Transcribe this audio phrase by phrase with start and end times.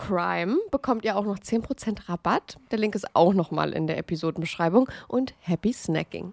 [0.00, 2.58] CRIME bekommt ihr auch noch 10% Rabatt.
[2.70, 4.88] Der Link ist auch nochmal in der Episodenbeschreibung.
[5.08, 6.32] Und happy snacking.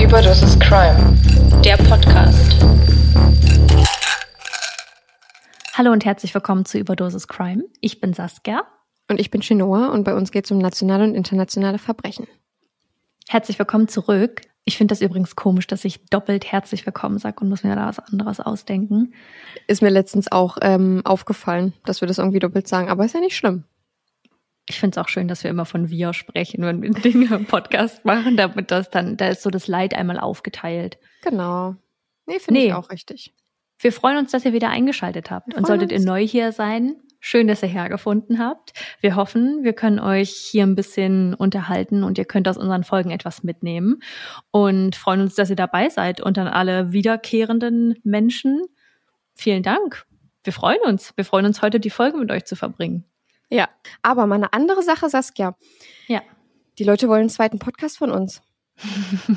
[0.00, 1.18] Überdosis Crime,
[1.64, 2.64] der Podcast.
[5.74, 7.64] Hallo und herzlich willkommen zu Überdosis Crime.
[7.80, 8.62] Ich bin Saskia.
[9.10, 12.28] Und ich bin Chinoa und bei uns geht es um nationale und internationale Verbrechen.
[13.32, 14.42] Herzlich willkommen zurück.
[14.64, 17.86] Ich finde das übrigens komisch, dass ich doppelt herzlich willkommen sage und muss mir da
[17.86, 19.14] was anderes ausdenken.
[19.66, 23.20] Ist mir letztens auch ähm, aufgefallen, dass wir das irgendwie doppelt sagen, aber ist ja
[23.20, 23.64] nicht schlimm.
[24.68, 27.46] Ich finde es auch schön, dass wir immer von wir sprechen, wenn wir Dinge im
[27.46, 30.98] Podcast machen, damit das dann, da ist so das Leid einmal aufgeteilt.
[31.22, 31.76] Genau.
[32.26, 32.66] Nee, finde Nee.
[32.66, 33.34] ich auch richtig.
[33.78, 35.54] Wir freuen uns, dass ihr wieder eingeschaltet habt.
[35.54, 36.02] Und solltet uns.
[36.02, 38.72] ihr neu hier sein, schön, dass ihr hergefunden habt.
[39.00, 43.10] Wir hoffen, wir können euch hier ein bisschen unterhalten und ihr könnt aus unseren Folgen
[43.10, 44.02] etwas mitnehmen.
[44.50, 46.20] Und freuen uns, dass ihr dabei seid.
[46.20, 48.66] Und an alle wiederkehrenden Menschen,
[49.34, 50.04] vielen Dank.
[50.44, 51.12] Wir freuen uns.
[51.16, 53.04] Wir freuen uns heute, die Folge mit euch zu verbringen.
[53.48, 53.68] Ja,
[54.02, 55.56] aber mal eine andere Sache, Saskia.
[56.08, 56.22] Ja.
[56.78, 58.42] Die Leute wollen einen zweiten Podcast von uns.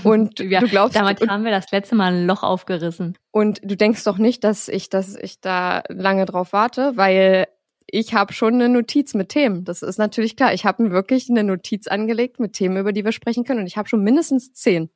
[0.03, 3.15] Und Ja, du glaubst, Damit und, haben wir das letzte Mal ein Loch aufgerissen.
[3.31, 7.45] und du denkst doch nicht, dass ich, dass ich da lange drauf warte, weil
[7.97, 9.63] ich habe schon eine Notiz mit Themen.
[9.65, 10.53] Das ist natürlich klar.
[10.53, 13.61] Ich habe wirklich eine Notiz angelegt mit Themen, über die wir sprechen können.
[13.61, 14.89] Und ich habe schon mindestens zehn.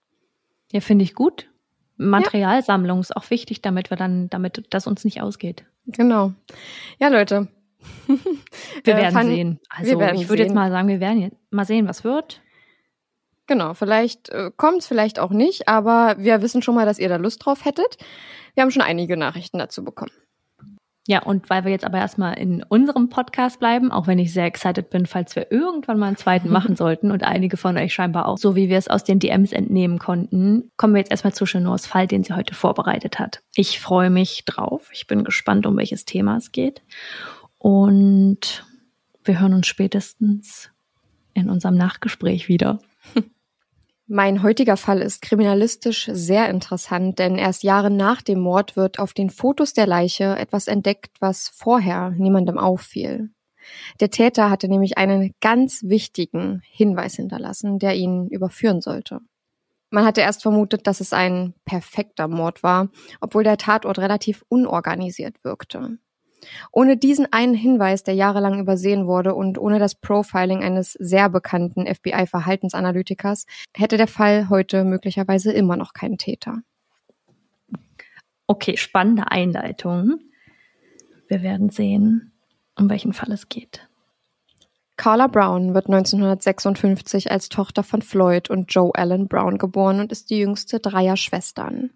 [0.71, 1.49] Ja, finde ich gut.
[1.97, 5.65] Materialsammlung ist auch wichtig, damit wir dann, damit das uns nicht ausgeht.
[5.87, 6.33] Genau.
[6.99, 7.47] Ja, Leute.
[8.83, 9.59] Wir Äh, werden fand- sehen.
[9.69, 12.41] Also werden ich würde jetzt mal sagen, wir werden jetzt mal sehen, was wird.
[13.47, 17.15] Genau, vielleicht äh, kommt's, vielleicht auch nicht, aber wir wissen schon mal, dass ihr da
[17.15, 17.97] Lust drauf hättet.
[18.53, 20.11] Wir haben schon einige Nachrichten dazu bekommen.
[21.09, 24.45] Ja, und weil wir jetzt aber erstmal in unserem Podcast bleiben, auch wenn ich sehr
[24.45, 28.27] excited bin, falls wir irgendwann mal einen zweiten machen sollten und einige von euch scheinbar
[28.27, 31.45] auch, so wie wir es aus den DMs entnehmen konnten, kommen wir jetzt erstmal zu
[31.45, 33.41] Chenors Fall, den sie heute vorbereitet hat.
[33.55, 34.87] Ich freue mich drauf.
[34.93, 36.83] Ich bin gespannt, um welches Thema es geht.
[37.57, 38.67] Und
[39.23, 40.69] wir hören uns spätestens
[41.33, 42.77] in unserem Nachgespräch wieder.
[44.11, 49.13] Mein heutiger Fall ist kriminalistisch sehr interessant, denn erst Jahre nach dem Mord wird auf
[49.13, 53.29] den Fotos der Leiche etwas entdeckt, was vorher niemandem auffiel.
[53.99, 59.19] Der Täter hatte nämlich einen ganz wichtigen Hinweis hinterlassen, der ihn überführen sollte.
[59.91, 62.89] Man hatte erst vermutet, dass es ein perfekter Mord war,
[63.21, 65.99] obwohl der Tatort relativ unorganisiert wirkte.
[66.71, 71.85] Ohne diesen einen Hinweis, der jahrelang übersehen wurde und ohne das Profiling eines sehr bekannten
[71.85, 73.45] FBI-Verhaltensanalytikers,
[73.75, 76.61] hätte der Fall heute möglicherweise immer noch keinen Täter.
[78.47, 80.19] Okay, spannende Einleitung.
[81.27, 82.31] Wir werden sehen,
[82.75, 83.87] um welchen Fall es geht.
[84.97, 90.29] Carla Brown wird 1956 als Tochter von Floyd und Joe Allen Brown geboren und ist
[90.29, 91.91] die jüngste dreier Schwestern.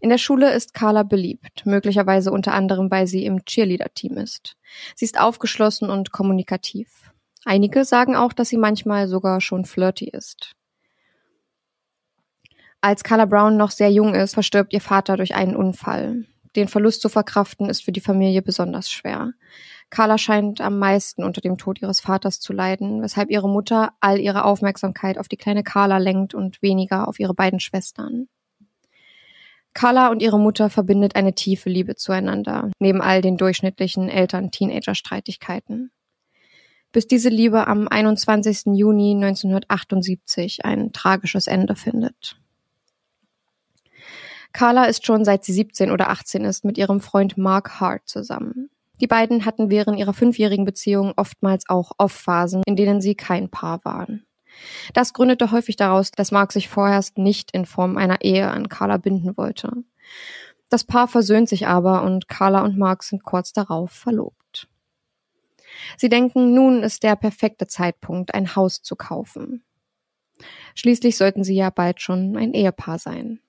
[0.00, 4.56] In der Schule ist Carla beliebt, möglicherweise unter anderem, weil sie im Cheerleader-Team ist.
[4.94, 7.12] Sie ist aufgeschlossen und kommunikativ.
[7.44, 10.52] Einige sagen auch, dass sie manchmal sogar schon flirty ist.
[12.80, 16.26] Als Carla Brown noch sehr jung ist, verstirbt ihr Vater durch einen Unfall.
[16.56, 19.32] Den Verlust zu verkraften ist für die Familie besonders schwer.
[19.90, 24.20] Carla scheint am meisten unter dem Tod ihres Vaters zu leiden, weshalb ihre Mutter all
[24.20, 28.28] ihre Aufmerksamkeit auf die kleine Carla lenkt und weniger auf ihre beiden Schwestern.
[29.74, 35.90] Carla und ihre Mutter verbindet eine tiefe Liebe zueinander, neben all den durchschnittlichen Eltern-Teenager-Streitigkeiten.
[36.92, 38.66] Bis diese Liebe am 21.
[38.76, 42.36] Juni 1978 ein tragisches Ende findet.
[44.52, 48.70] Carla ist schon seit sie 17 oder 18 ist mit ihrem Freund Mark Hart zusammen.
[49.00, 53.84] Die beiden hatten während ihrer fünfjährigen Beziehung oftmals auch Off-Phasen, in denen sie kein Paar
[53.84, 54.24] waren.
[54.92, 58.96] Das gründete häufig daraus, dass Mark sich vorerst nicht in Form einer Ehe an Carla
[58.96, 59.72] binden wollte.
[60.68, 64.68] Das Paar versöhnt sich aber und Carla und Mark sind kurz darauf verlobt.
[65.96, 69.64] Sie denken, nun ist der perfekte Zeitpunkt, ein Haus zu kaufen.
[70.74, 73.40] Schließlich sollten sie ja bald schon ein Ehepaar sein.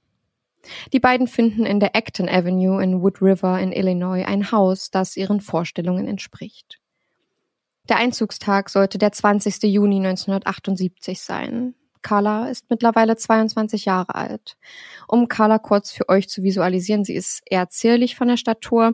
[0.94, 5.16] Die beiden finden in der Acton Avenue in Wood River in Illinois ein Haus, das
[5.16, 6.80] ihren Vorstellungen entspricht.
[7.88, 9.64] Der Einzugstag sollte der 20.
[9.64, 11.76] Juni 1978 sein.
[12.02, 14.58] Carla ist mittlerweile 22 Jahre alt.
[15.08, 18.94] Um Carla kurz für euch zu visualisieren, sie ist eher zierlich von der Statur,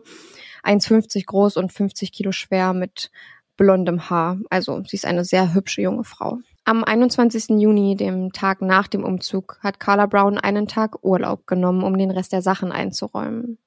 [0.64, 3.12] 1,50 groß und 50 Kilo schwer mit
[3.58, 4.40] blondem Haar.
[4.50, 6.40] Also sie ist eine sehr hübsche junge Frau.
[6.64, 7.62] Am 21.
[7.62, 12.12] Juni, dem Tag nach dem Umzug, hat Carla Brown einen Tag Urlaub genommen, um den
[12.12, 13.58] Rest der Sachen einzuräumen.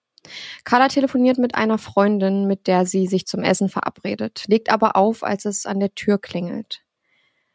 [0.64, 5.22] Carla telefoniert mit einer Freundin, mit der sie sich zum Essen verabredet, legt aber auf,
[5.22, 6.82] als es an der Tür klingelt.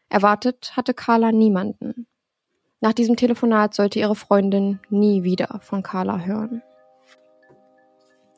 [0.09, 2.07] Erwartet hatte Carla niemanden.
[2.81, 6.61] Nach diesem Telefonat sollte ihre Freundin nie wieder von Carla hören.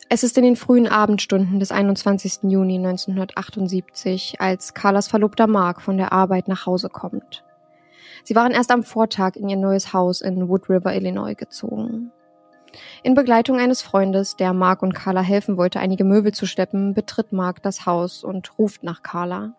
[0.09, 2.51] Es ist in den frühen Abendstunden des 21.
[2.51, 7.45] Juni 1978, als Carlas Verlobter Mark von der Arbeit nach Hause kommt.
[8.25, 12.11] Sie waren erst am Vortag in ihr neues Haus in Wood River, Illinois gezogen.
[13.03, 17.33] In Begleitung eines Freundes, der Mark und Carla helfen wollte, einige Möbel zu schleppen, betritt
[17.33, 19.53] Mark das Haus und ruft nach Carla.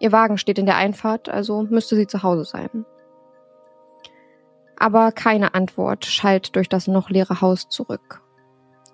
[0.00, 2.84] Ihr Wagen steht in der Einfahrt, also müsste sie zu Hause sein.
[4.78, 8.22] Aber keine Antwort schallt durch das noch leere Haus zurück.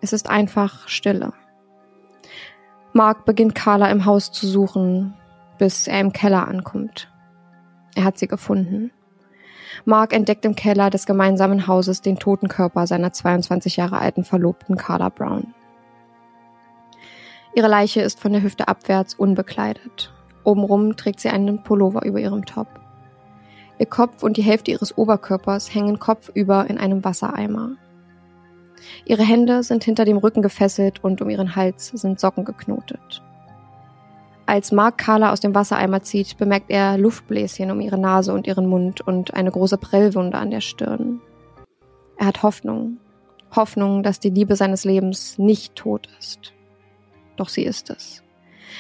[0.00, 1.32] Es ist einfach Stille.
[2.92, 5.14] Mark beginnt Carla im Haus zu suchen,
[5.58, 7.12] bis er im Keller ankommt.
[7.94, 8.92] Er hat sie gefunden.
[9.84, 14.76] Mark entdeckt im Keller des gemeinsamen Hauses den toten Körper seiner 22 Jahre alten Verlobten
[14.76, 15.54] Carla Brown.
[17.54, 20.12] Ihre Leiche ist von der Hüfte abwärts unbekleidet.
[20.42, 22.68] Obenrum trägt sie einen Pullover über ihrem Top.
[23.78, 27.76] Ihr Kopf und die Hälfte ihres Oberkörpers hängen kopfüber in einem Wassereimer.
[29.04, 33.22] Ihre Hände sind hinter dem Rücken gefesselt und um ihren Hals sind Socken geknotet.
[34.46, 38.66] Als Mark Carla aus dem Wassereimer zieht, bemerkt er Luftbläschen um ihre Nase und ihren
[38.66, 41.20] Mund und eine große Prellwunde an der Stirn.
[42.18, 42.98] Er hat Hoffnung.
[43.56, 46.52] Hoffnung, dass die Liebe seines Lebens nicht tot ist.
[47.36, 48.22] Doch sie ist es.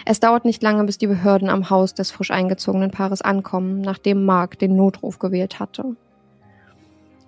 [0.04, 4.24] Es dauert nicht lange, bis die Behörden am Haus des frisch eingezogenen Paares ankommen, nachdem
[4.24, 5.96] Mark den Notruf gewählt hatte.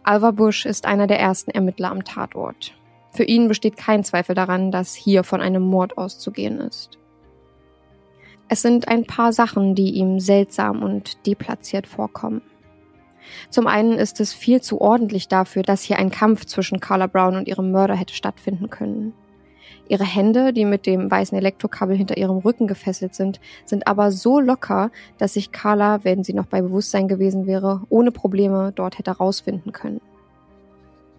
[0.03, 2.75] Alva Bush ist einer der ersten Ermittler am Tatort.
[3.13, 6.99] Für ihn besteht kein Zweifel daran, dass hier von einem Mord auszugehen ist.
[8.49, 12.43] Es sind ein paar Sachen, die ihm seltsam und deplatziert vorkommen.
[13.51, 17.37] Zum einen ist es viel zu ordentlich dafür, dass hier ein Kampf zwischen Carla Brown
[17.37, 19.15] und ihrem Mörder hätte stattfinden können.
[19.89, 24.41] Ihre Hände, die mit dem weißen Elektrokabel hinter ihrem Rücken gefesselt sind, sind aber so
[24.41, 29.13] locker, dass sich Carla, wenn sie noch bei Bewusstsein gewesen wäre, ohne Probleme dort hätte
[29.13, 30.01] rausfinden können.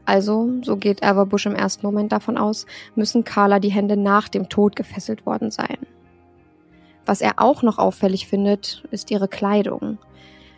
[0.05, 2.65] Also, so geht Bush im ersten Moment davon aus,
[2.95, 5.77] müssen Carla die Hände nach dem Tod gefesselt worden sein.
[7.07, 9.97] Was er auch noch auffällig findet, ist ihre Kleidung.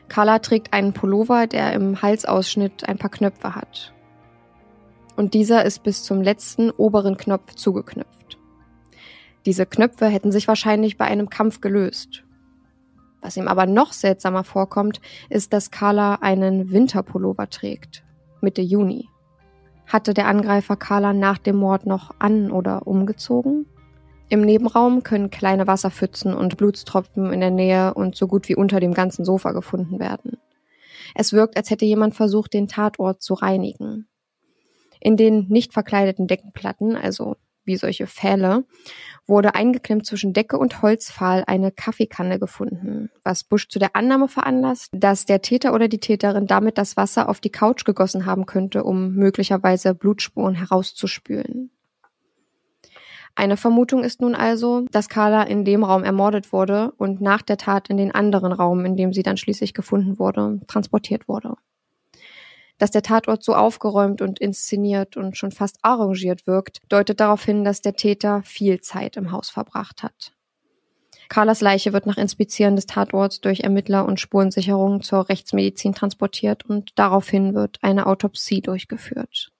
[0.09, 3.93] Carla trägt einen Pullover, der im Halsausschnitt ein paar Knöpfe hat
[5.19, 8.37] und dieser ist bis zum letzten oberen Knopf zugeknüpft.
[9.45, 12.23] Diese Knöpfe hätten sich wahrscheinlich bei einem Kampf gelöst.
[13.19, 18.05] Was ihm aber noch seltsamer vorkommt, ist, dass Carla einen Winterpullover trägt,
[18.39, 19.09] Mitte Juni.
[19.85, 23.65] Hatte der Angreifer Carla nach dem Mord noch an oder umgezogen?
[24.29, 28.79] Im Nebenraum können kleine Wasserpfützen und Blutstropfen in der Nähe und so gut wie unter
[28.79, 30.37] dem ganzen Sofa gefunden werden.
[31.15, 34.07] Es wirkt, als hätte jemand versucht, den Tatort zu reinigen.
[34.99, 38.65] In den nicht verkleideten Deckenplatten, also wie solche Pfähle,
[39.25, 44.89] wurde eingeklemmt zwischen Decke und Holzpfahl eine Kaffeekanne gefunden, was Bush zu der Annahme veranlasst,
[44.91, 48.83] dass der Täter oder die Täterin damit das Wasser auf die Couch gegossen haben könnte,
[48.83, 51.71] um möglicherweise Blutspuren herauszuspülen.
[53.39, 57.55] Eine Vermutung ist nun also, dass Carla in dem Raum ermordet wurde und nach der
[57.55, 61.55] Tat in den anderen Raum, in dem sie dann schließlich gefunden wurde, transportiert wurde
[62.79, 67.65] dass der Tatort so aufgeräumt und inszeniert und schon fast arrangiert wirkt, deutet darauf hin,
[67.65, 70.31] dass der Täter viel Zeit im Haus verbracht hat.
[71.27, 76.97] Carlas Leiche wird nach Inspizieren des Tatorts durch Ermittler und Spurensicherung zur Rechtsmedizin transportiert und
[76.97, 79.51] daraufhin wird eine Autopsie durchgeführt.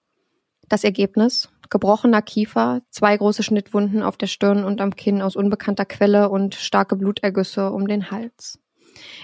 [0.69, 1.49] Das Ergebnis?
[1.69, 6.55] Gebrochener Kiefer, zwei große Schnittwunden auf der Stirn und am Kinn aus unbekannter Quelle und
[6.55, 8.59] starke Blutergüsse um den Hals.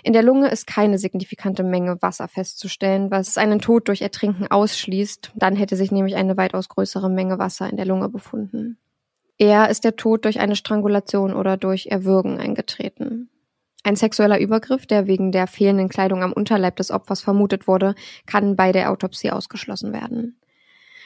[0.03, 5.31] In der Lunge ist keine signifikante Menge Wasser festzustellen, was einen Tod durch Ertrinken ausschließt.
[5.35, 8.77] Dann hätte sich nämlich eine weitaus größere Menge Wasser in der Lunge befunden.
[9.37, 13.29] Eher ist der Tod durch eine Strangulation oder durch Erwürgen eingetreten.
[13.83, 18.55] Ein sexueller Übergriff, der wegen der fehlenden Kleidung am Unterleib des Opfers vermutet wurde, kann
[18.55, 20.39] bei der Autopsie ausgeschlossen werden.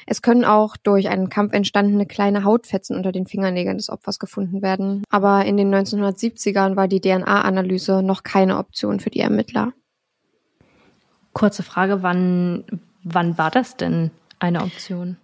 [0.06, 4.62] Es können auch durch einen Kampf entstandene kleine Hautfetzen unter den Fingernägeln des Opfers gefunden
[4.62, 5.04] werden.
[5.10, 9.74] Aber in den 1970ern war die DNA-Analyse noch keine Option für die Ermittler.
[11.34, 12.64] Kurze Frage, wann,
[13.04, 15.18] wann war das denn eine Option?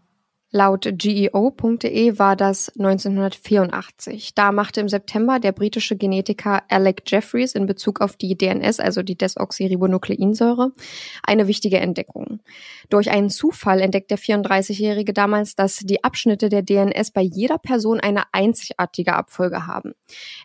[0.55, 4.35] Laut GEO.de war das 1984.
[4.35, 9.03] Da machte im September der britische Genetiker Alec Jeffreys in Bezug auf die DNS, also
[9.03, 10.71] die Desoxyribonukleinsäure,
[11.23, 12.39] eine wichtige Entdeckung.
[12.87, 17.99] Durch einen Zufall entdeckt der 34-Jährige damals, dass die Abschnitte der DNS bei jeder Person
[17.99, 19.93] eine einzigartige Abfolge haben.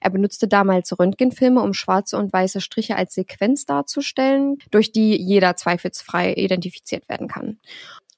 [0.00, 5.54] Er benutzte damals Röntgenfilme, um schwarze und weiße Striche als Sequenz darzustellen, durch die jeder
[5.54, 7.60] zweifelsfrei identifiziert werden kann.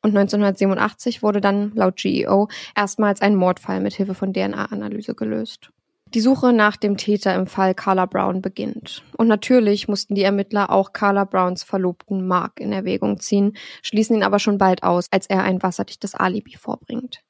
[0.03, 5.71] Und 1987 wurde dann laut GEO erstmals ein Mordfall mit Hilfe von DNA-Analyse gelöst.
[6.15, 9.03] Die Suche nach dem Täter im Fall Carla Brown beginnt.
[9.17, 14.23] Und natürlich mussten die Ermittler auch Carla Browns Verlobten Mark in Erwägung ziehen, schließen ihn
[14.23, 17.23] aber schon bald aus, als er ein wasserdichtes Alibi vorbringt.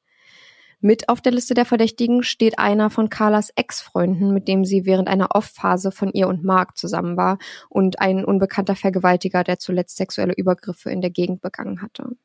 [0.80, 5.06] Mit auf der Liste der Verdächtigen steht einer von Carlas Ex-Freunden, mit dem sie während
[5.06, 7.38] einer Off-Phase von ihr und Mark zusammen war
[7.68, 12.16] und ein unbekannter Vergewaltiger, der zuletzt sexuelle Übergriffe in der Gegend begangen hatte.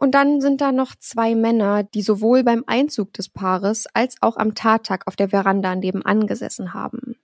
[0.00, 4.38] Und dann sind da noch zwei Männer, die sowohl beim Einzug des Paares als auch
[4.38, 7.16] am Tattag auf der Veranda nebenan gesessen haben.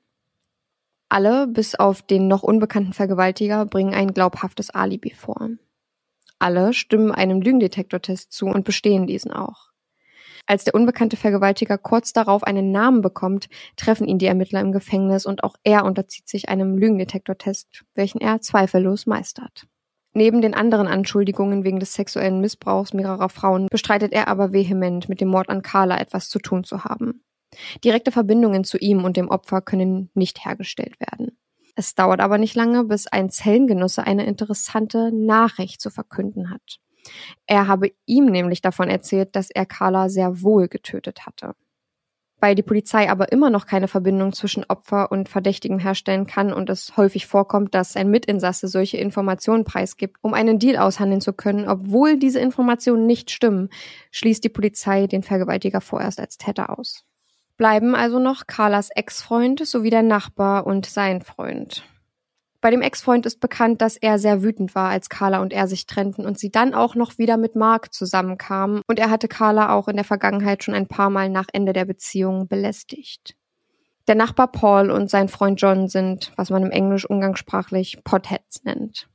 [1.08, 5.52] Alle, bis auf den noch unbekannten Vergewaltiger, bringen ein glaubhaftes Alibi vor.
[6.38, 9.70] Alle stimmen einem Lügendetektortest zu und bestehen diesen auch.
[10.44, 15.24] Als der unbekannte Vergewaltiger kurz darauf einen Namen bekommt, treffen ihn die Ermittler im Gefängnis
[15.24, 19.66] und auch er unterzieht sich einem Lügendetektortest, welchen er zweifellos meistert.
[20.16, 25.20] Neben den anderen Anschuldigungen wegen des sexuellen Missbrauchs mehrerer Frauen bestreitet er aber vehement, mit
[25.20, 27.22] dem Mord an Carla etwas zu tun zu haben.
[27.84, 31.36] Direkte Verbindungen zu ihm und dem Opfer können nicht hergestellt werden.
[31.74, 36.78] Es dauert aber nicht lange, bis ein Zellengenosse eine interessante Nachricht zu verkünden hat.
[37.46, 41.54] Er habe ihm nämlich davon erzählt, dass er Carla sehr wohl getötet hatte.
[42.46, 46.70] Weil die Polizei aber immer noch keine Verbindung zwischen Opfer und Verdächtigem herstellen kann und
[46.70, 51.68] es häufig vorkommt, dass ein Mitinsasse solche Informationen preisgibt, um einen Deal aushandeln zu können,
[51.68, 53.68] obwohl diese Informationen nicht stimmen,
[54.12, 57.04] schließt die Polizei den Vergewaltiger vorerst als Täter aus.
[57.56, 61.82] Bleiben also noch Carlas Ex-Freund sowie der Nachbar und sein Freund.
[62.60, 65.86] Bei dem Ex-Freund ist bekannt, dass er sehr wütend war, als Carla und er sich
[65.86, 68.82] trennten und sie dann auch noch wieder mit Mark zusammenkamen.
[68.86, 71.84] Und er hatte Carla auch in der Vergangenheit schon ein paar Mal nach Ende der
[71.84, 73.36] Beziehung belästigt.
[74.08, 79.08] Der Nachbar Paul und sein Freund John sind, was man im Englisch umgangssprachlich Potheads nennt.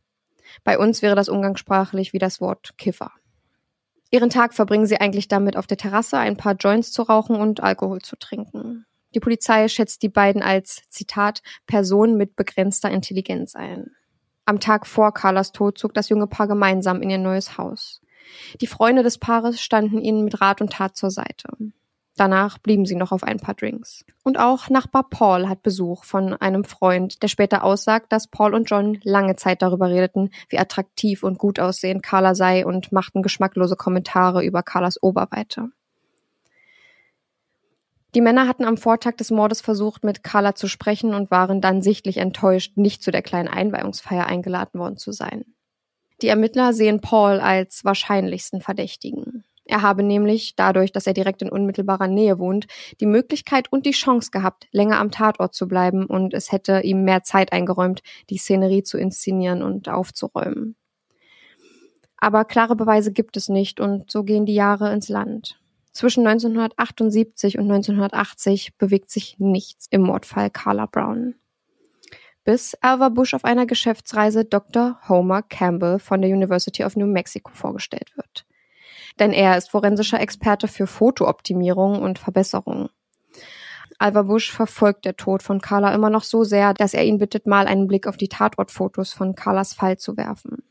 [0.64, 3.12] Bei uns wäre das umgangssprachlich wie das Wort Kiffer.
[4.12, 7.64] Ihren Tag verbringen sie eigentlich damit, auf der Terrasse ein paar Joints zu rauchen und
[7.64, 8.86] Alkohol zu trinken.
[9.14, 13.92] Die Polizei schätzt die beiden als, Zitat, Personen mit begrenzter Intelligenz ein.
[14.46, 18.02] Am Tag vor Carlas Tod zog das junge Paar gemeinsam in ihr neues Haus.
[18.60, 21.50] Die Freunde des Paares standen ihnen mit Rat und Tat zur Seite.
[22.18, 24.06] Danach blieben sie noch auf ein paar Drinks.
[24.24, 28.70] Und auch Nachbar Paul hat Besuch von einem Freund, der später aussagt, dass Paul und
[28.70, 33.76] John lange Zeit darüber redeten, wie attraktiv und gut aussehend Carla sei und machten geschmacklose
[33.76, 35.70] Kommentare über Carlas Oberweite.
[38.14, 41.82] Die Männer hatten am Vortag des Mordes versucht, mit Carla zu sprechen und waren dann
[41.82, 45.46] sichtlich enttäuscht, nicht zu der kleinen Einweihungsfeier eingeladen worden zu sein.
[46.22, 49.44] Die Ermittler sehen Paul als wahrscheinlichsten Verdächtigen.
[49.64, 52.68] Er habe nämlich, dadurch, dass er direkt in unmittelbarer Nähe wohnt,
[53.00, 57.06] die Möglichkeit und die Chance gehabt, länger am Tatort zu bleiben und es hätte ihm
[57.06, 60.76] mehr Zeit eingeräumt, die Szenerie zu inszenieren und aufzuräumen.
[62.18, 65.61] Aber klare Beweise gibt es nicht und so gehen die Jahre ins Land.
[65.94, 71.36] Zwischen 1978 und 1980 bewegt sich nichts im Mordfall Carla Brown.
[72.44, 75.00] Bis Alva Bush auf einer Geschäftsreise Dr.
[75.08, 78.46] Homer Campbell von der University of New Mexico vorgestellt wird.
[79.20, 82.90] Denn er ist forensischer Experte für Fotooptimierung und Verbesserung.
[84.00, 87.46] Alva Bush verfolgt der Tod von Carla immer noch so sehr, dass er ihn bittet,
[87.46, 90.64] mal einen Blick auf die Tatortfotos von Carlas Fall zu werfen.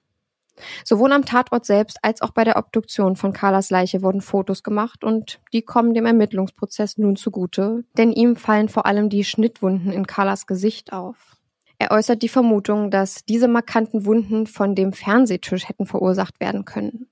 [0.85, 5.05] Sowohl am Tatort selbst als auch bei der Obduktion von Carlas Leiche wurden Fotos gemacht
[5.05, 10.07] und die kommen dem Ermittlungsprozess nun zugute, denn ihm fallen vor allem die Schnittwunden in
[10.07, 11.37] Carlas Gesicht auf.
[11.79, 17.07] Er äußert die Vermutung, dass diese markanten Wunden von dem Fernsehtisch hätten verursacht werden können.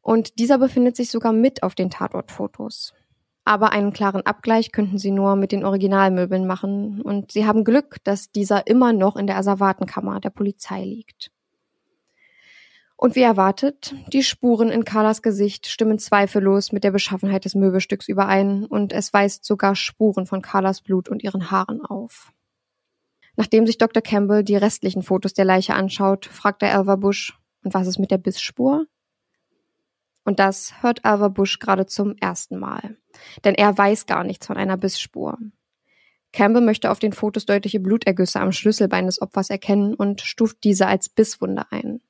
[0.00, 2.94] Und dieser befindet sich sogar mit auf den Tatortfotos.
[3.44, 7.96] Aber einen klaren Abgleich könnten sie nur mit den Originalmöbeln machen und sie haben Glück,
[8.04, 11.30] dass dieser immer noch in der Asservatenkammer der Polizei liegt.
[13.00, 18.08] Und wie erwartet, die Spuren in Carlas Gesicht stimmen zweifellos mit der Beschaffenheit des Möbelstücks
[18.08, 22.32] überein und es weist sogar Spuren von Carlas Blut und ihren Haaren auf.
[23.36, 24.02] Nachdem sich Dr.
[24.02, 28.10] Campbell die restlichen Fotos der Leiche anschaut, fragt er Alva Bush, und was ist mit
[28.10, 28.86] der Bissspur?
[30.24, 32.96] Und das hört Alva Bush gerade zum ersten Mal.
[33.44, 35.38] Denn er weiß gar nichts von einer Bissspur.
[36.32, 40.88] Campbell möchte auf den Fotos deutliche Blutergüsse am Schlüsselbein des Opfers erkennen und stuft diese
[40.88, 42.00] als Bisswunde ein.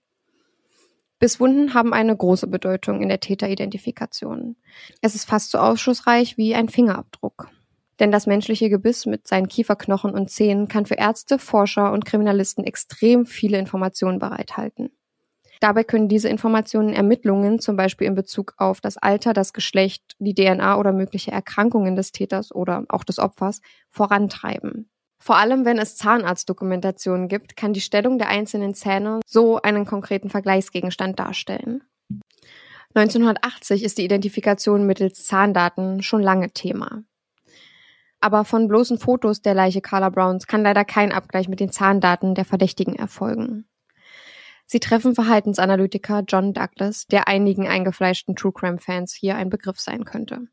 [1.18, 4.56] Bisswunden haben eine große Bedeutung in der Täteridentifikation.
[5.00, 7.48] Es ist fast so aufschlussreich wie ein Fingerabdruck.
[7.98, 12.62] Denn das menschliche Gebiss mit seinen Kieferknochen und Zähnen kann für Ärzte, Forscher und Kriminalisten
[12.62, 14.90] extrem viele Informationen bereithalten.
[15.60, 20.34] Dabei können diese Informationen Ermittlungen, zum Beispiel in Bezug auf das Alter, das Geschlecht, die
[20.34, 24.88] DNA oder mögliche Erkrankungen des Täters oder auch des Opfers, vorantreiben.
[25.18, 30.30] Vor allem, wenn es Zahnarztdokumentationen gibt, kann die Stellung der einzelnen Zähne so einen konkreten
[30.30, 31.82] Vergleichsgegenstand darstellen.
[32.94, 37.02] 1980 ist die Identifikation mittels Zahndaten schon lange Thema.
[38.20, 42.34] Aber von bloßen Fotos der Leiche Carla Browns kann leider kein Abgleich mit den Zahndaten
[42.34, 43.68] der Verdächtigen erfolgen.
[44.66, 50.04] Sie treffen Verhaltensanalytiker John Douglas, der einigen eingefleischten True Crime Fans hier ein Begriff sein
[50.04, 50.48] könnte.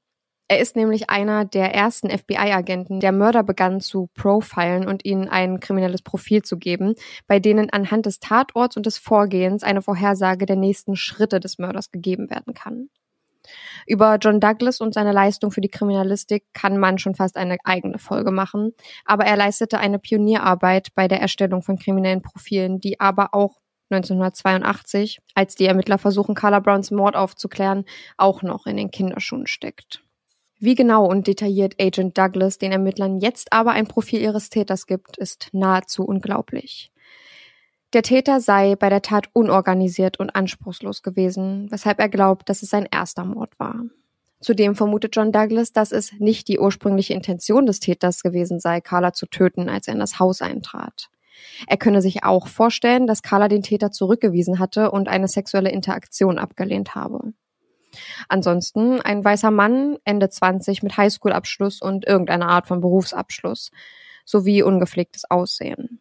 [0.47, 5.59] Er ist nämlich einer der ersten FBI-Agenten, der Mörder begann zu profilen und ihnen ein
[5.59, 6.93] kriminelles Profil zu geben,
[7.25, 11.89] bei denen anhand des Tatorts und des Vorgehens eine Vorhersage der nächsten Schritte des Mörders
[11.89, 12.89] gegeben werden kann.
[13.87, 17.97] Über John Douglas und seine Leistung für die Kriminalistik kann man schon fast eine eigene
[17.97, 23.33] Folge machen, aber er leistete eine Pionierarbeit bei der Erstellung von kriminellen Profilen, die aber
[23.33, 27.85] auch 1982, als die Ermittler versuchen, Carla Browns Mord aufzuklären,
[28.17, 30.04] auch noch in den Kinderschuhen steckt.
[30.59, 35.17] Wie genau und detailliert Agent Douglas den Ermittlern jetzt aber ein Profil ihres Täters gibt,
[35.17, 36.91] ist nahezu unglaublich.
[37.93, 42.69] Der Täter sei bei der Tat unorganisiert und anspruchslos gewesen, weshalb er glaubt, dass es
[42.69, 43.83] sein erster Mord war.
[44.41, 49.13] Zudem vermutet John Douglas, dass es nicht die ursprüngliche Intention des Täters gewesen sei, Carla
[49.13, 51.09] zu töten, als er in das Haus eintrat.
[51.67, 56.37] Er könne sich auch vorstellen, dass Carla den Täter zurückgewiesen hatte und eine sexuelle Interaktion
[56.37, 57.33] abgelehnt habe.
[58.29, 63.71] Ansonsten ein weißer Mann, Ende 20 mit Highschool-Abschluss und irgendeiner Art von Berufsabschluss
[64.25, 65.99] sowie ungepflegtes Aussehen.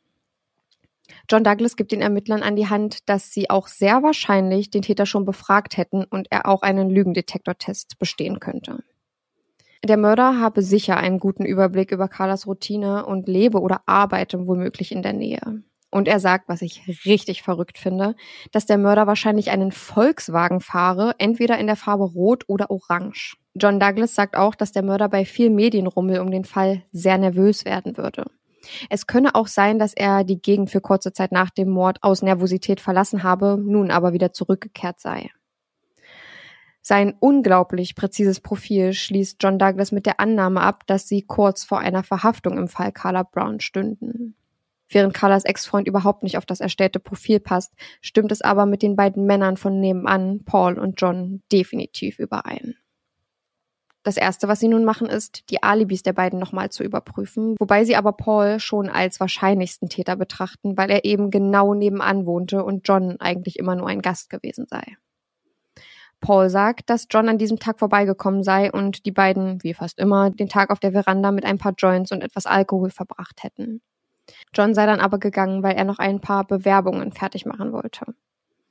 [1.31, 5.07] John Douglas gibt den Ermittlern an die Hand, dass sie auch sehr wahrscheinlich den Täter
[5.07, 8.83] schon befragt hätten und er auch einen Lügendetektortest bestehen könnte.
[9.85, 14.93] Der Mörder habe sicher einen guten Überblick über Carlas Routine und lebe oder arbeite womöglich
[14.93, 15.63] in der Nähe.
[15.95, 18.17] Und er sagt, was ich richtig verrückt finde,
[18.51, 23.37] dass der Mörder wahrscheinlich einen Volkswagen fahre, entweder in der Farbe Rot oder Orange.
[23.55, 27.65] John Douglas sagt auch, dass der Mörder bei viel Medienrummel um den Fall sehr nervös
[27.65, 28.25] werden würde.
[28.91, 32.23] Es könne auch sein, dass er die Gegend für kurze Zeit nach dem Mord aus
[32.23, 35.31] Nervosität verlassen habe, nun aber wieder zurückgekehrt sei.
[36.83, 41.79] Sein unglaublich präzises Profil schließt John Douglas mit der Annahme ab, dass sie kurz vor
[41.79, 44.35] einer Verhaftung im Fall Carla Brown stünden.
[44.95, 48.95] Während Carlas Ex-Freund überhaupt nicht auf das erstellte Profil passt, stimmt es aber mit den
[48.95, 52.77] beiden Männern von nebenan, Paul und John, definitiv überein.
[54.05, 57.85] Das erste, was sie nun machen, ist, die Alibis der beiden nochmal zu überprüfen, wobei
[57.85, 62.87] sie aber Paul schon als wahrscheinlichsten Täter betrachten, weil er eben genau nebenan wohnte und
[62.87, 64.97] John eigentlich immer nur ein Gast gewesen sei.
[66.21, 70.31] Paul sagt, dass John an diesem Tag vorbeigekommen sei und die beiden, wie fast immer,
[70.31, 73.83] den Tag auf der Veranda mit ein paar Joints und etwas Alkohol verbracht hätten.
[74.55, 78.15] John sei dann aber gegangen, weil er noch ein paar Bewerbungen fertig machen wollte.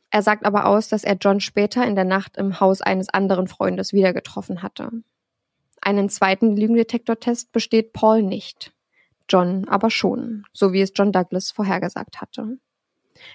[0.09, 3.47] Er sagt aber aus, dass er John später in der Nacht im Haus eines anderen
[3.47, 4.91] Freundes wieder getroffen hatte.
[5.81, 8.73] Einen zweiten Lügendetektortest besteht Paul nicht.
[9.27, 12.57] John aber schon, so wie es John Douglas vorhergesagt hatte.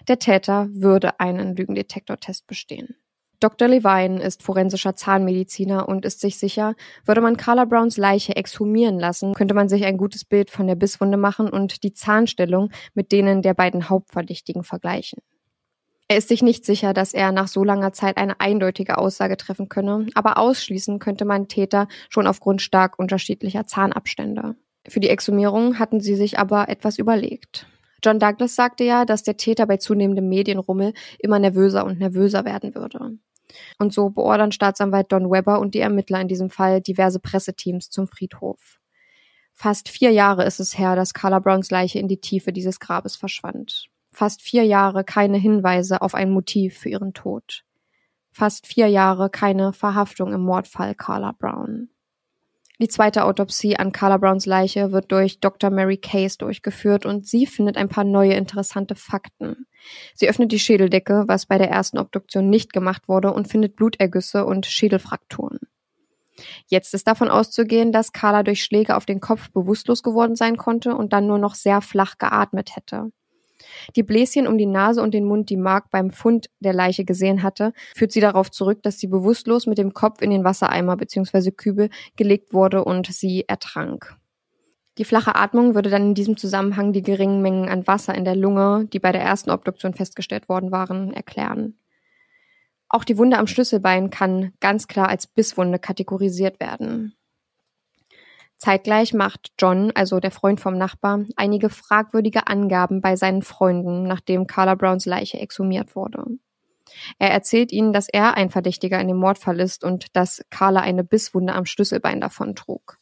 [0.06, 2.96] Der Täter würde einen Lügendetektortest bestehen.
[3.40, 3.68] Dr.
[3.68, 6.74] Levine ist forensischer Zahnmediziner und ist sich sicher,
[7.04, 10.74] würde man Carla Browns Leiche exhumieren lassen, könnte man sich ein gutes Bild von der
[10.74, 15.20] Bisswunde machen und die Zahnstellung mit denen der beiden Hauptverdächtigen vergleichen.
[16.08, 19.68] Er ist sich nicht sicher, dass er nach so langer Zeit eine eindeutige Aussage treffen
[19.68, 24.56] könne, aber ausschließen könnte man Täter schon aufgrund stark unterschiedlicher Zahnabstände.
[24.88, 27.66] Für die Exhumierung hatten sie sich aber etwas überlegt.
[28.02, 32.74] John Douglas sagte ja, dass der Täter bei zunehmendem Medienrummel immer nervöser und nervöser werden
[32.74, 33.18] würde.
[33.78, 38.06] Und so beordern Staatsanwalt Don Webber und die Ermittler in diesem Fall diverse Presseteams zum
[38.08, 38.78] Friedhof.
[39.54, 43.16] Fast vier Jahre ist es her, dass Carla Browns Leiche in die Tiefe dieses Grabes
[43.16, 43.88] verschwand.
[44.12, 47.64] Fast vier Jahre keine Hinweise auf ein Motiv für ihren Tod.
[48.30, 51.88] Fast vier Jahre keine Verhaftung im Mordfall Carla Brown.
[52.80, 55.70] Die zweite Autopsie an Carla Browns Leiche wird durch Dr.
[55.70, 59.66] Mary Case durchgeführt und sie findet ein paar neue interessante Fakten.
[60.14, 64.44] Sie öffnet die Schädeldecke, was bei der ersten Obduktion nicht gemacht wurde, und findet Blutergüsse
[64.44, 65.58] und Schädelfrakturen.
[66.66, 70.94] Jetzt ist davon auszugehen, dass Carla durch Schläge auf den Kopf bewusstlos geworden sein konnte
[70.94, 73.10] und dann nur noch sehr flach geatmet hätte.
[73.96, 77.42] Die Bläschen um die Nase und den Mund, die Mark beim Fund der Leiche gesehen
[77.42, 81.50] hatte, führt sie darauf zurück, dass sie bewusstlos mit dem Kopf in den Wassereimer bzw.
[81.50, 84.16] Kübel gelegt wurde und sie ertrank.
[84.98, 88.34] Die flache Atmung würde dann in diesem Zusammenhang die geringen Mengen an Wasser in der
[88.34, 91.78] Lunge, die bei der ersten Obduktion festgestellt worden waren, erklären.
[92.88, 97.14] Auch die Wunde am Schlüsselbein kann ganz klar als Bisswunde kategorisiert werden.
[98.58, 104.48] Zeitgleich macht John, also der Freund vom Nachbar, einige fragwürdige Angaben bei seinen Freunden, nachdem
[104.48, 106.24] Carla Browns Leiche exhumiert wurde.
[107.18, 111.04] Er erzählt ihnen, dass er ein Verdächtiger in dem Mordfall ist und dass Carla eine
[111.04, 112.98] Bisswunde am Schlüsselbein davon trug.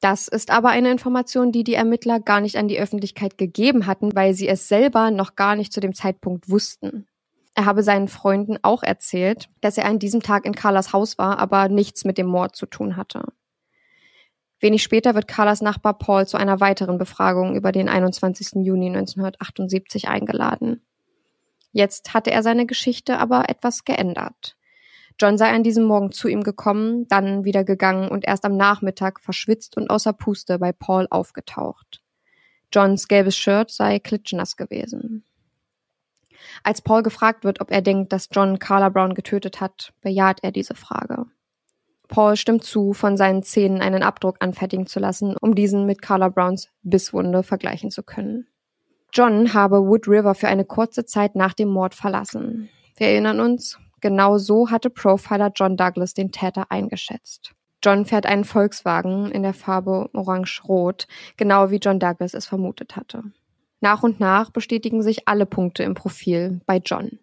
[0.00, 4.14] Das ist aber eine Information, die die Ermittler gar nicht an die Öffentlichkeit gegeben hatten,
[4.14, 7.06] weil sie es selber noch gar nicht zu dem Zeitpunkt wussten.
[7.54, 11.40] Er habe seinen Freunden auch erzählt, dass er an diesem Tag in Carlas Haus war,
[11.40, 13.24] aber nichts mit dem Mord zu tun hatte.
[14.60, 18.64] Wenig später wird Carlas Nachbar Paul zu einer weiteren Befragung über den 21.
[18.64, 20.82] Juni 1978 eingeladen.
[21.70, 24.56] Jetzt hatte er seine Geschichte aber etwas geändert.
[25.20, 29.20] John sei an diesem Morgen zu ihm gekommen, dann wieder gegangen und erst am Nachmittag
[29.20, 32.02] verschwitzt und außer Puste bei Paul aufgetaucht.
[32.72, 35.24] Johns gelbes Shirt sei klitschnass gewesen.
[36.62, 40.52] Als Paul gefragt wird, ob er denkt, dass John Carla Brown getötet hat, bejaht er
[40.52, 41.26] diese Frage.
[42.08, 46.28] Paul stimmt zu, von seinen Zähnen einen Abdruck anfertigen zu lassen, um diesen mit Carla
[46.28, 48.46] Browns Bisswunde vergleichen zu können.
[49.12, 52.68] John habe Wood River für eine kurze Zeit nach dem Mord verlassen.
[52.96, 57.52] Wir erinnern uns, genau so hatte Profiler John Douglas den Täter eingeschätzt.
[57.82, 63.22] John fährt einen Volkswagen in der Farbe orange-rot, genau wie John Douglas es vermutet hatte.
[63.80, 67.20] Nach und nach bestätigen sich alle Punkte im Profil bei John.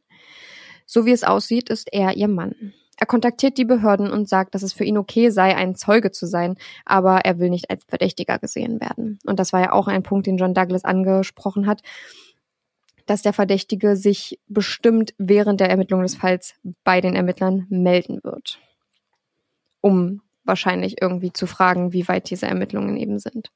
[0.86, 2.74] So wie es aussieht, ist er ihr Mann.
[2.98, 6.26] Er kontaktiert die Behörden und sagt, dass es für ihn okay sei, ein Zeuge zu
[6.26, 6.56] sein,
[6.86, 9.20] aber er will nicht als Verdächtiger gesehen werden.
[9.26, 11.82] Und das war ja auch ein Punkt, den John Douglas angesprochen hat,
[13.06, 18.60] dass der Verdächtige sich bestimmt während der Ermittlung des Falls bei den Ermittlern melden wird,
[19.82, 23.52] um wahrscheinlich irgendwie zu fragen, wie weit diese Ermittlungen eben sind.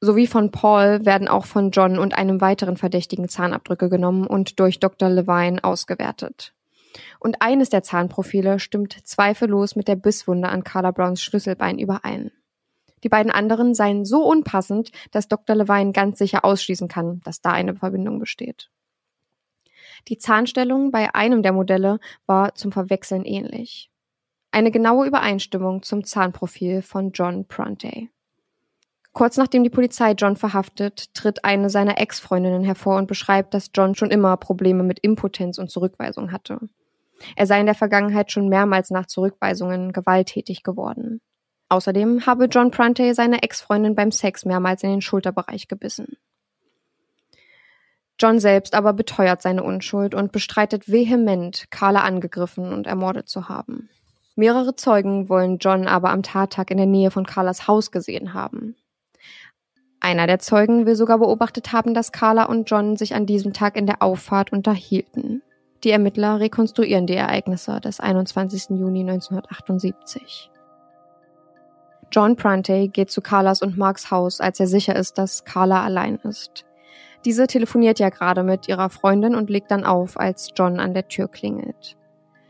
[0.00, 4.80] Sowie von Paul werden auch von John und einem weiteren Verdächtigen Zahnabdrücke genommen und durch
[4.80, 5.08] Dr.
[5.08, 6.54] Levine ausgewertet.
[7.18, 12.30] Und eines der Zahnprofile stimmt zweifellos mit der Bisswunde an Carla Browns Schlüsselbein überein.
[13.04, 15.56] Die beiden anderen seien so unpassend, dass Dr.
[15.56, 18.70] Levine ganz sicher ausschließen kann, dass da eine Verbindung besteht.
[20.08, 23.90] Die Zahnstellung bei einem der Modelle war zum Verwechseln ähnlich.
[24.50, 28.10] Eine genaue Übereinstimmung zum Zahnprofil von John Prunty.
[29.12, 33.94] Kurz nachdem die Polizei John verhaftet, tritt eine seiner Ex-Freundinnen hervor und beschreibt, dass John
[33.94, 36.60] schon immer Probleme mit Impotenz und Zurückweisung hatte.
[37.36, 41.20] Er sei in der Vergangenheit schon mehrmals nach Zurückweisungen gewalttätig geworden.
[41.68, 46.16] Außerdem habe John Prunty seine Ex-Freundin beim Sex mehrmals in den Schulterbereich gebissen.
[48.20, 53.88] John selbst aber beteuert seine Unschuld und bestreitet vehement, Carla angegriffen und ermordet zu haben.
[54.36, 58.76] Mehrere Zeugen wollen John aber am Tattag in der Nähe von Carlas Haus gesehen haben.
[60.00, 63.76] Einer der Zeugen will sogar beobachtet haben, dass Carla und John sich an diesem Tag
[63.76, 65.42] in der Auffahrt unterhielten.
[65.84, 68.78] Die Ermittler rekonstruieren die Ereignisse des 21.
[68.78, 70.50] Juni 1978.
[72.12, 76.16] John Prunty geht zu Carlas und Marks Haus, als er sicher ist, dass Carla allein
[76.22, 76.64] ist.
[77.24, 81.08] Diese telefoniert ja gerade mit ihrer Freundin und legt dann auf, als John an der
[81.08, 81.96] Tür klingelt.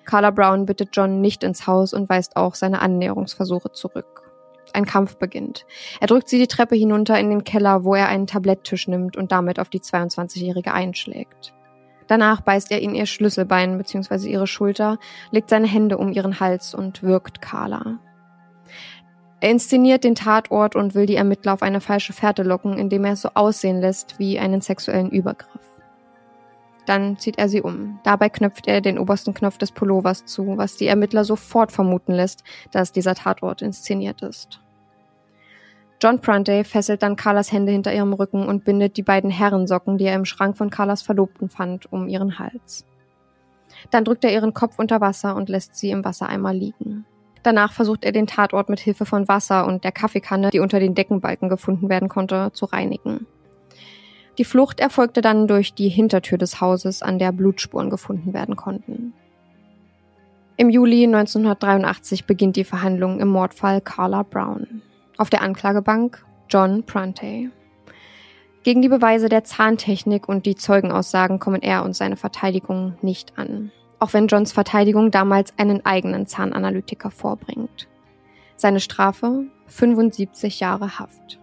[0.04, 4.30] Carla Brown bittet John nicht ins Haus und weist auch seine Annäherungsversuche zurück.
[4.74, 5.64] Ein Kampf beginnt.
[6.00, 9.32] Er drückt sie die Treppe hinunter in den Keller, wo er einen Tabletttisch nimmt und
[9.32, 11.54] damit auf die 22-Jährige einschlägt.
[12.12, 14.28] Danach beißt er in ihr Schlüsselbein bzw.
[14.28, 14.98] ihre Schulter,
[15.30, 18.00] legt seine Hände um ihren Hals und wirkt Carla.
[19.40, 23.14] Er inszeniert den Tatort und will die Ermittler auf eine falsche Fährte locken, indem er
[23.14, 25.66] es so aussehen lässt wie einen sexuellen Übergriff.
[26.84, 27.98] Dann zieht er sie um.
[28.04, 32.44] Dabei knöpft er den obersten Knopf des Pullovers zu, was die Ermittler sofort vermuten lässt,
[32.72, 34.60] dass dieser Tatort inszeniert ist.
[36.02, 40.06] John Prunty fesselt dann Carlas Hände hinter ihrem Rücken und bindet die beiden Herrensocken, die
[40.06, 42.84] er im Schrank von Carlas Verlobten fand, um ihren Hals.
[43.92, 47.04] Dann drückt er ihren Kopf unter Wasser und lässt sie im Wassereimer liegen.
[47.44, 50.96] Danach versucht er den Tatort mit Hilfe von Wasser und der Kaffeekanne, die unter den
[50.96, 53.28] Deckenbalken gefunden werden konnte, zu reinigen.
[54.38, 59.12] Die Flucht erfolgte dann durch die Hintertür des Hauses, an der Blutspuren gefunden werden konnten.
[60.56, 64.82] Im Juli 1983 beginnt die Verhandlung im Mordfall Carla Brown.
[65.22, 67.48] Auf der Anklagebank John Prunty.
[68.64, 73.70] Gegen die Beweise der Zahntechnik und die Zeugenaussagen kommen er und seine Verteidigung nicht an
[74.02, 77.86] auch wenn Johns Verteidigung damals einen eigenen Zahnanalytiker vorbringt.
[78.56, 81.38] Seine Strafe 75 Jahre Haft.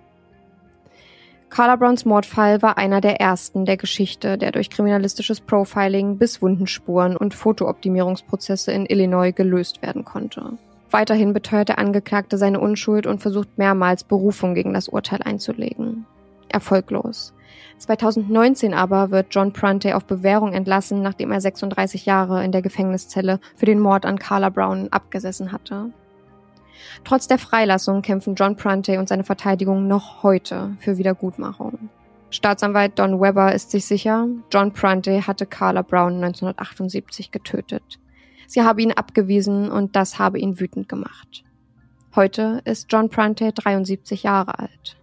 [1.50, 7.16] Carla Browns Mordfall war einer der ersten der Geschichte, der durch kriminalistisches Profiling bis Wundenspuren
[7.16, 10.58] und Fotooptimierungsprozesse in Illinois gelöst werden konnte.
[10.92, 16.06] Weiterhin beteuert der Angeklagte seine Unschuld und versucht mehrmals Berufung gegen das Urteil einzulegen.
[16.50, 17.34] Erfolglos.
[17.78, 23.40] 2019 aber wird John Prunty auf Bewährung entlassen, nachdem er 36 Jahre in der Gefängniszelle
[23.56, 25.92] für den Mord an Carla Brown abgesessen hatte.
[27.04, 31.90] Trotz der Freilassung kämpfen John Prunty und seine Verteidigung noch heute für Wiedergutmachung.
[32.32, 38.00] Staatsanwalt Don Webber ist sich sicher, John Prunty hatte Carla Brown 1978 getötet.
[38.50, 41.44] Sie habe ihn abgewiesen und das habe ihn wütend gemacht.
[42.16, 44.98] Heute ist John Prunty 73 Jahre alt.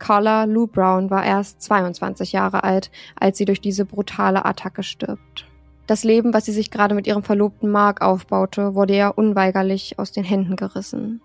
[0.00, 5.46] Carla Lou Brown war erst 22 Jahre alt, als sie durch diese brutale Attacke stirbt.
[5.86, 10.10] Das Leben, was sie sich gerade mit ihrem Verlobten Mark aufbaute, wurde ihr unweigerlich aus
[10.10, 11.22] den Händen gerissen.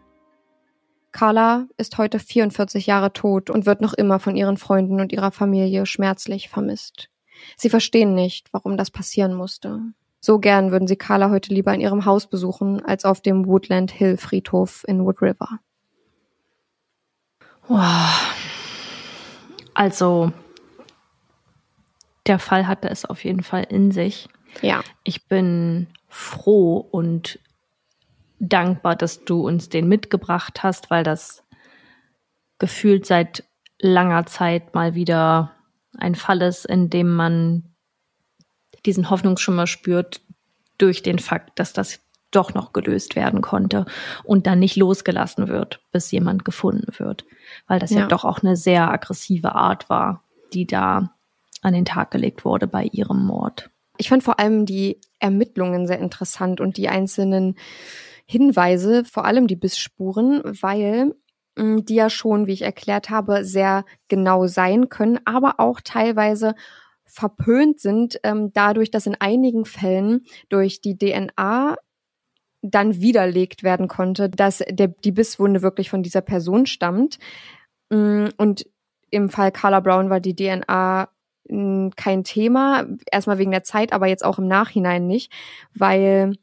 [1.11, 5.31] Carla ist heute 44 Jahre tot und wird noch immer von ihren Freunden und ihrer
[5.31, 7.09] Familie schmerzlich vermisst.
[7.55, 9.81] Sie verstehen nicht, warum das passieren musste.
[10.27, 13.91] So gern würden sie Carla heute lieber in ihrem Haus besuchen, als auf dem Woodland
[13.91, 15.59] Hill Friedhof in Wood River.
[19.73, 20.33] Also
[22.25, 24.27] der Fall hatte es auf jeden Fall in sich.
[24.61, 24.83] Ja.
[25.05, 27.39] Ich bin froh und
[28.39, 31.45] dankbar, dass du uns den mitgebracht hast, weil das
[32.59, 33.45] gefühlt seit
[33.79, 35.53] langer Zeit mal wieder
[35.97, 37.66] ein Fall ist, in dem man
[38.87, 40.21] diesen Hoffnungsschimmer spürt
[40.77, 41.99] durch den Fakt, dass das
[42.31, 43.85] doch noch gelöst werden konnte
[44.23, 47.25] und dann nicht losgelassen wird, bis jemand gefunden wird.
[47.67, 50.23] Weil das ja, ja doch auch eine sehr aggressive Art war,
[50.53, 51.13] die da
[51.61, 53.69] an den Tag gelegt wurde bei ihrem Mord.
[53.97, 57.55] Ich fand vor allem die Ermittlungen sehr interessant und die einzelnen
[58.25, 61.15] Hinweise, vor allem die Bissspuren, weil
[61.55, 66.55] mm, die ja schon, wie ich erklärt habe, sehr genau sein können, aber auch teilweise
[67.07, 71.77] verpönt sind, ähm, dadurch, dass in einigen Fällen durch die DNA
[72.61, 77.19] dann widerlegt werden konnte, dass der, die Bisswunde wirklich von dieser Person stammt.
[77.89, 78.65] Mm, und
[79.09, 81.09] im Fall Carla Brown war die DNA
[81.49, 82.85] mh, kein Thema.
[83.11, 85.31] Erstmal wegen der Zeit, aber jetzt auch im Nachhinein nicht,
[85.73, 86.33] weil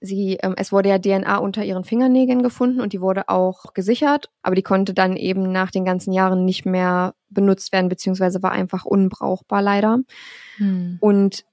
[0.00, 4.30] sie, ähm, es wurde ja DNA unter ihren Fingernägeln gefunden und die wurde auch gesichert,
[4.42, 8.52] aber die konnte dann eben nach den ganzen Jahren nicht mehr benutzt werden, beziehungsweise war
[8.52, 9.98] einfach unbrauchbar leider.
[10.56, 10.98] Hm.
[11.00, 11.44] Und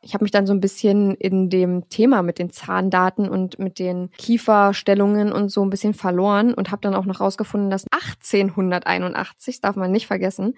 [0.00, 3.78] ich habe mich dann so ein bisschen in dem Thema mit den Zahndaten und mit
[3.78, 9.60] den Kieferstellungen und so ein bisschen verloren und habe dann auch noch rausgefunden, dass 1881,
[9.60, 10.54] darf man nicht vergessen,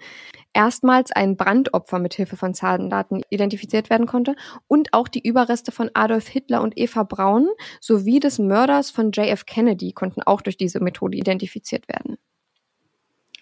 [0.53, 4.35] erstmals ein Brandopfer mit Hilfe von Zahndaten identifiziert werden konnte
[4.67, 7.47] und auch die Überreste von Adolf Hitler und Eva Braun
[7.79, 12.17] sowie des Mörders von JF Kennedy konnten auch durch diese Methode identifiziert werden.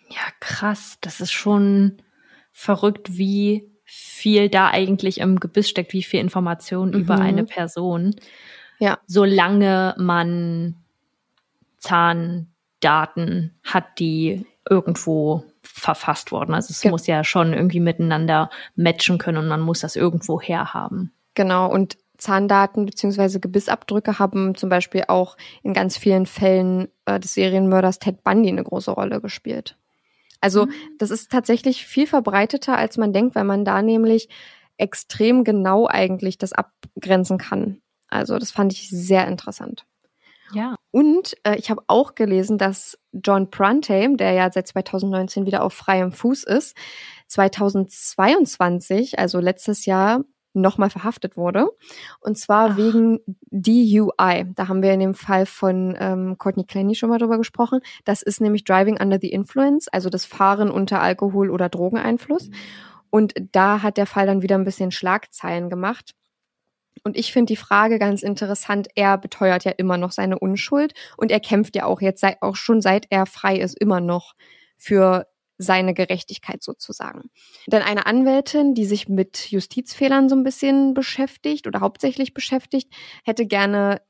[0.09, 0.97] Ja, krass.
[1.01, 2.01] Das ist schon
[2.51, 6.95] verrückt, wie viel da eigentlich im Gebiss steckt, wie viel Information Mhm.
[6.95, 8.15] über eine Person.
[8.79, 8.99] Ja.
[9.07, 10.75] Solange man
[11.77, 16.53] Zahndaten hat, die irgendwo verfasst wurden.
[16.53, 20.39] Also es Ge- muss ja schon irgendwie miteinander matchen können und man muss das irgendwo
[20.41, 21.11] herhaben.
[21.35, 27.33] Genau, und Zahndaten beziehungsweise Gebissabdrücke haben zum Beispiel auch in ganz vielen Fällen äh, des
[27.33, 29.77] Serienmörders Ted Bundy eine große Rolle gespielt.
[30.41, 34.29] Also das ist tatsächlich viel verbreiteter, als man denkt, weil man da nämlich
[34.77, 37.81] extrem genau eigentlich das abgrenzen kann.
[38.07, 39.85] Also das fand ich sehr interessant.
[40.53, 40.75] Ja.
[40.91, 45.73] Und äh, ich habe auch gelesen, dass John Prunty, der ja seit 2019 wieder auf
[45.73, 46.75] freiem Fuß ist,
[47.27, 50.23] 2022, also letztes Jahr,
[50.61, 51.67] nochmal verhaftet wurde.
[52.19, 52.77] Und zwar Ach.
[52.77, 53.19] wegen
[53.51, 54.45] DUI.
[54.55, 57.79] Da haben wir in dem Fall von ähm, Courtney Clancy schon mal drüber gesprochen.
[58.05, 62.49] Das ist nämlich Driving Under the Influence, also das Fahren unter Alkohol- oder Drogeneinfluss.
[63.09, 66.13] Und da hat der Fall dann wieder ein bisschen Schlagzeilen gemacht.
[67.03, 68.87] Und ich finde die Frage ganz interessant.
[68.95, 72.81] Er beteuert ja immer noch seine Unschuld und er kämpft ja auch jetzt auch schon
[72.81, 74.35] seit er frei ist immer noch
[74.77, 75.27] für
[75.59, 77.29] seine Gerechtigkeit sozusagen.
[77.67, 82.91] Denn eine Anwältin, die sich mit Justizfehlern so ein bisschen beschäftigt oder hauptsächlich beschäftigt,
[83.23, 84.01] hätte gerne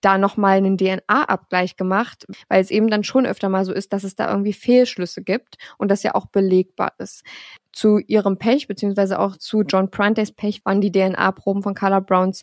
[0.00, 4.04] da nochmal einen DNA-Abgleich gemacht, weil es eben dann schon öfter mal so ist, dass
[4.04, 7.24] es da irgendwie Fehlschlüsse gibt und das ja auch belegbar ist.
[7.72, 12.42] Zu ihrem Pech, beziehungsweise auch zu John Prunty's Pech, waren die DNA-Proben von Carla Browns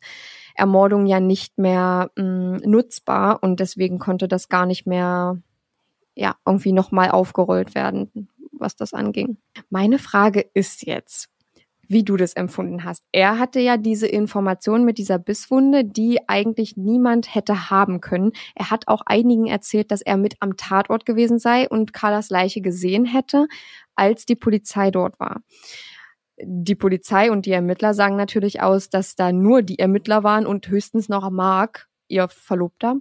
[0.56, 5.38] Ermordung ja nicht mehr mh, nutzbar und deswegen konnte das gar nicht mehr
[6.16, 9.38] ja irgendwie nochmal aufgerollt werden, was das anging.
[9.70, 11.30] Meine Frage ist jetzt,
[11.90, 13.04] wie du das empfunden hast.
[13.12, 18.32] Er hatte ja diese Information mit dieser Bisswunde, die eigentlich niemand hätte haben können.
[18.56, 22.62] Er hat auch einigen erzählt, dass er mit am Tatort gewesen sei und Carlas Leiche
[22.62, 23.48] gesehen hätte,
[23.96, 25.42] als die Polizei dort war.
[26.42, 30.68] Die Polizei und die Ermittler sagen natürlich aus, dass da nur die Ermittler waren und
[30.68, 32.96] höchstens noch Mark, ihr Verlobter,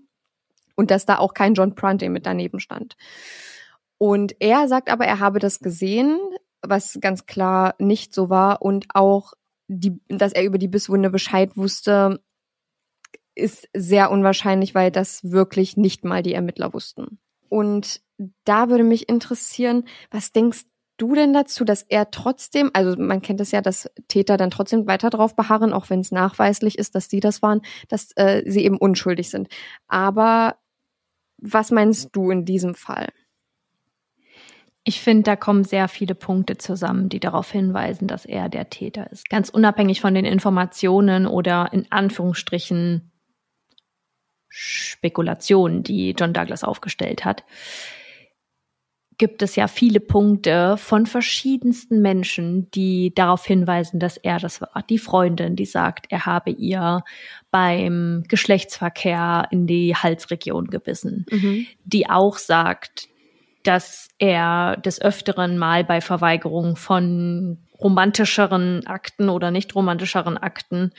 [0.74, 2.96] und dass da auch kein John Prunty mit daneben stand.
[3.98, 6.18] Und er sagt aber, er habe das gesehen,
[6.62, 9.34] was ganz klar nicht so war und auch
[9.68, 12.22] die, dass er über die Bisswunde Bescheid wusste,
[13.34, 17.18] ist sehr unwahrscheinlich, weil das wirklich nicht mal die Ermittler wussten.
[17.48, 18.00] Und
[18.44, 20.64] da würde mich interessieren, was denkst
[20.96, 24.86] du denn dazu, dass er trotzdem, also man kennt es ja, dass Täter dann trotzdem
[24.86, 28.64] weiter drauf beharren, auch wenn es nachweislich ist, dass sie das waren, dass äh, sie
[28.64, 29.48] eben unschuldig sind.
[29.86, 30.56] Aber
[31.38, 33.08] was meinst du in diesem Fall?
[34.88, 39.12] Ich finde, da kommen sehr viele Punkte zusammen, die darauf hinweisen, dass er der Täter
[39.12, 39.28] ist.
[39.28, 43.12] Ganz unabhängig von den Informationen oder in Anführungsstrichen
[44.48, 47.44] Spekulationen, die John Douglas aufgestellt hat,
[49.18, 54.82] gibt es ja viele Punkte von verschiedensten Menschen, die darauf hinweisen, dass er das war.
[54.88, 57.04] Die Freundin, die sagt, er habe ihr
[57.50, 61.26] beim Geschlechtsverkehr in die Halsregion gebissen.
[61.84, 63.10] Die auch sagt,
[63.68, 70.92] dass er des Öfteren mal bei Verweigerung von romantischeren Akten oder nicht romantischeren Akten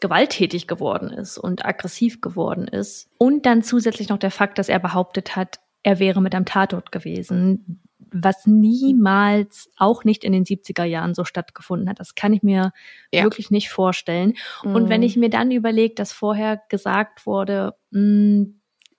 [0.00, 3.08] gewalttätig geworden ist und aggressiv geworden ist.
[3.18, 6.90] Und dann zusätzlich noch der Fakt, dass er behauptet hat, er wäre mit am Tatort
[6.90, 7.80] gewesen,
[8.14, 12.00] was niemals, auch nicht in den 70er Jahren so stattgefunden hat.
[12.00, 12.72] Das kann ich mir
[13.12, 13.22] Ja.
[13.22, 14.34] wirklich nicht vorstellen.
[14.64, 15.06] Und wenn Mhm.
[15.06, 18.46] ich mir dann überlege, dass vorher gesagt wurde, mh,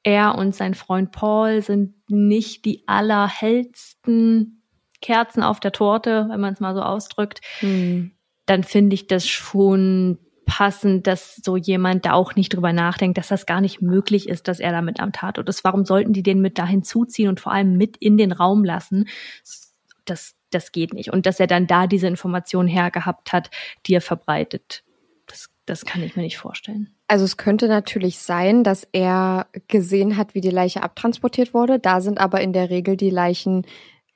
[0.04, 4.62] er und sein Freund Paul sind nicht die allerhellsten
[5.02, 8.12] Kerzen auf der Torte, wenn man es mal so ausdrückt, Hm.
[8.46, 13.30] dann finde ich das schon passend, dass so jemand da auch nicht drüber nachdenkt, dass
[13.30, 15.64] das gar nicht möglich ist, dass er damit am Tatort ist.
[15.64, 19.08] Warum sollten die den mit dahin zuziehen und vor allem mit in den Raum lassen?
[20.06, 21.12] Das, das geht nicht.
[21.12, 23.52] Und dass er dann da diese Information hergehabt hat,
[23.86, 24.84] die er verbreitet,
[25.66, 26.94] das, kann ich mir nicht vorstellen.
[27.08, 31.80] Also es könnte natürlich sein, dass er gesehen hat, wie die Leiche abtransportiert wurde.
[31.80, 33.66] Da sind aber in der Regel die Leichen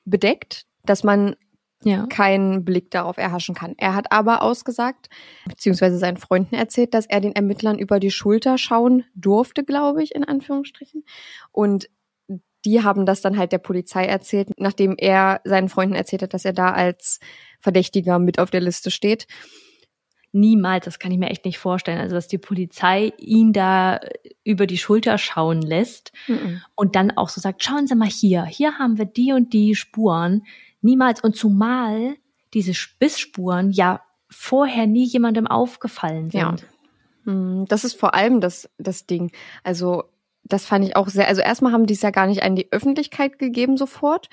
[0.06, 1.36] bedeckt, dass man
[1.84, 2.06] Ja.
[2.08, 3.76] keinen Blick darauf erhaschen kann.
[3.78, 5.10] Er hat aber ausgesagt,
[5.48, 10.16] beziehungsweise seinen Freunden erzählt, dass er den Ermittlern über die Schulter schauen durfte, glaube ich,
[10.16, 11.04] in Anführungsstrichen.
[11.52, 11.90] Und
[12.66, 16.44] die haben das dann halt der Polizei erzählt, nachdem er seinen Freunden erzählt hat, dass
[16.44, 17.20] er da als
[17.60, 19.28] Verdächtiger mit auf der Liste steht.
[20.40, 22.00] Niemals, das kann ich mir echt nicht vorstellen.
[22.00, 24.00] Also, dass die Polizei ihn da
[24.44, 26.12] über die Schulter schauen lässt
[26.76, 29.76] und dann auch so sagt, schauen Sie mal hier, hier haben wir die und die
[29.76, 30.44] Spuren.
[30.82, 31.22] Niemals.
[31.22, 32.16] Und zumal
[32.54, 36.42] diese Bissspuren ja vorher nie jemandem aufgefallen sind.
[36.42, 36.56] Ja.
[37.26, 39.32] Hm, Das ist vor allem das, das Ding.
[39.64, 40.04] Also,
[40.44, 42.72] das fand ich auch sehr, also erstmal haben die es ja gar nicht an die
[42.72, 44.30] Öffentlichkeit gegeben sofort.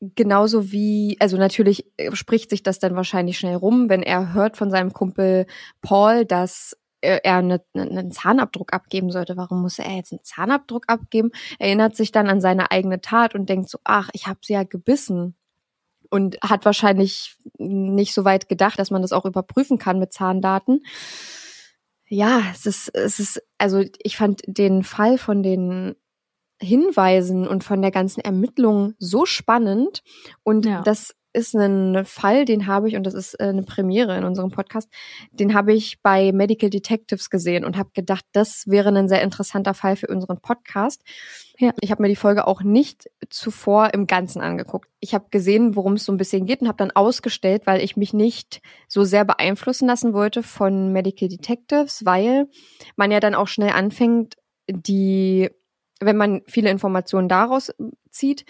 [0.00, 4.56] Genauso wie, also natürlich äh, spricht sich das dann wahrscheinlich schnell rum, wenn er hört
[4.56, 5.46] von seinem Kumpel
[5.82, 9.36] Paul, dass äh, er eine, einen Zahnabdruck abgeben sollte.
[9.36, 11.32] Warum muss er jetzt einen Zahnabdruck abgeben?
[11.58, 14.64] Erinnert sich dann an seine eigene Tat und denkt so, ach, ich habe sie ja
[14.64, 15.36] gebissen.
[16.08, 20.82] Und hat wahrscheinlich nicht so weit gedacht, dass man das auch überprüfen kann mit Zahndaten.
[22.08, 25.94] Ja, es ist, es ist, also ich fand den Fall von den
[26.60, 30.02] Hinweisen und von der ganzen Ermittlung so spannend.
[30.42, 30.82] Und Ja.
[30.82, 34.50] das ist ein Fall, den habe ich, und das ist äh, eine Premiere in unserem
[34.50, 34.88] Podcast,
[35.30, 39.72] den habe ich bei Medical Detectives gesehen und habe gedacht, das wäre ein sehr interessanter
[39.72, 41.02] Fall für unseren Podcast.
[41.56, 41.72] Ja.
[41.80, 44.88] Ich habe mir die Folge auch nicht zuvor im Ganzen angeguckt.
[44.98, 47.96] Ich habe gesehen, worum es so ein bisschen geht und habe dann ausgestellt, weil ich
[47.96, 52.48] mich nicht so sehr beeinflussen lassen wollte von Medical Detectives, weil
[52.96, 54.34] man ja dann auch schnell anfängt,
[54.68, 55.48] die
[56.00, 57.72] wenn man viele Informationen daraus
[58.10, 58.44] zieht,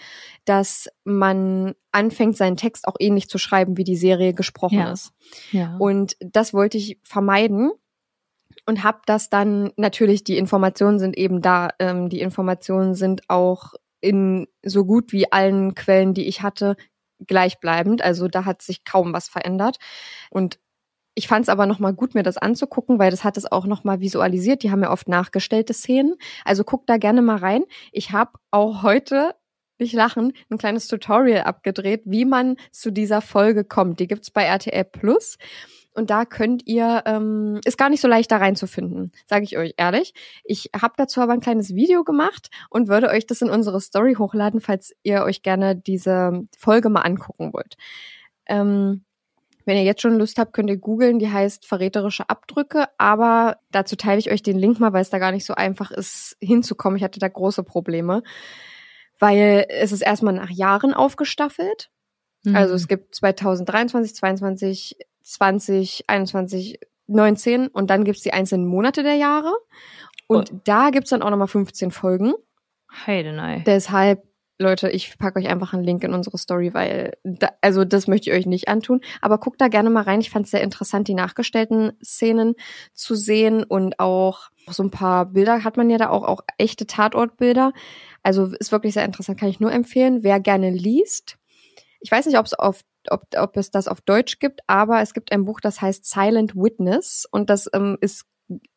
[0.45, 4.91] dass man anfängt, seinen Text auch ähnlich zu schreiben, wie die Serie gesprochen Ja.
[4.91, 5.11] ist.
[5.51, 5.75] Ja.
[5.77, 7.71] Und das wollte ich vermeiden
[8.65, 13.73] und habe das dann, natürlich, die Informationen sind eben da, ähm, die Informationen sind auch
[13.99, 16.75] in so gut wie allen Quellen, die ich hatte,
[17.27, 18.01] gleichbleibend.
[18.01, 19.77] Also da hat sich kaum was verändert.
[20.31, 20.59] Und
[21.13, 23.99] ich fand es aber nochmal gut, mir das anzugucken, weil das hat es auch nochmal
[23.99, 24.63] visualisiert.
[24.63, 26.15] Die haben ja oft nachgestellte Szenen.
[26.45, 27.63] Also guck da gerne mal rein.
[27.91, 29.35] Ich habe auch heute,
[29.77, 33.99] nicht lachen, ein kleines Tutorial abgedreht, wie man zu dieser Folge kommt.
[33.99, 35.37] Die gibt's bei RTL Plus.
[35.93, 39.73] Und da könnt ihr, ähm, ist gar nicht so leicht da reinzufinden, sage ich euch
[39.75, 40.13] ehrlich.
[40.45, 44.15] Ich habe dazu aber ein kleines Video gemacht und würde euch das in unsere Story
[44.17, 47.75] hochladen, falls ihr euch gerne diese Folge mal angucken wollt.
[48.45, 49.03] Ähm,
[49.65, 53.95] wenn ihr jetzt schon Lust habt, könnt ihr googeln, die heißt verräterische Abdrücke, aber dazu
[53.95, 56.97] teile ich euch den Link mal, weil es da gar nicht so einfach ist, hinzukommen.
[56.97, 58.23] Ich hatte da große Probleme,
[59.19, 61.89] weil es ist erstmal nach Jahren aufgestaffelt.
[62.43, 62.55] Mhm.
[62.55, 69.15] Also es gibt 2023, 22, 20, 21, 19 und dann gibt's die einzelnen Monate der
[69.15, 69.53] Jahre.
[70.27, 72.33] Und da gibt's dann auch nochmal 15 Folgen.
[73.05, 73.63] Heidenei.
[73.65, 74.23] Deshalb,
[74.61, 78.29] Leute, ich packe euch einfach einen Link in unsere Story, weil, da, also das möchte
[78.29, 79.01] ich euch nicht antun.
[79.21, 80.21] Aber guckt da gerne mal rein.
[80.21, 82.55] Ich fand es sehr interessant, die nachgestellten Szenen
[82.93, 86.87] zu sehen und auch so ein paar Bilder hat man ja da auch, auch echte
[86.87, 87.73] Tatortbilder.
[88.23, 90.23] Also ist wirklich sehr interessant, kann ich nur empfehlen.
[90.23, 91.37] Wer gerne liest,
[91.99, 95.15] ich weiß nicht, ob es auf ob, ob es das auf Deutsch gibt, aber es
[95.15, 98.25] gibt ein Buch, das heißt Silent Witness und das ähm, ist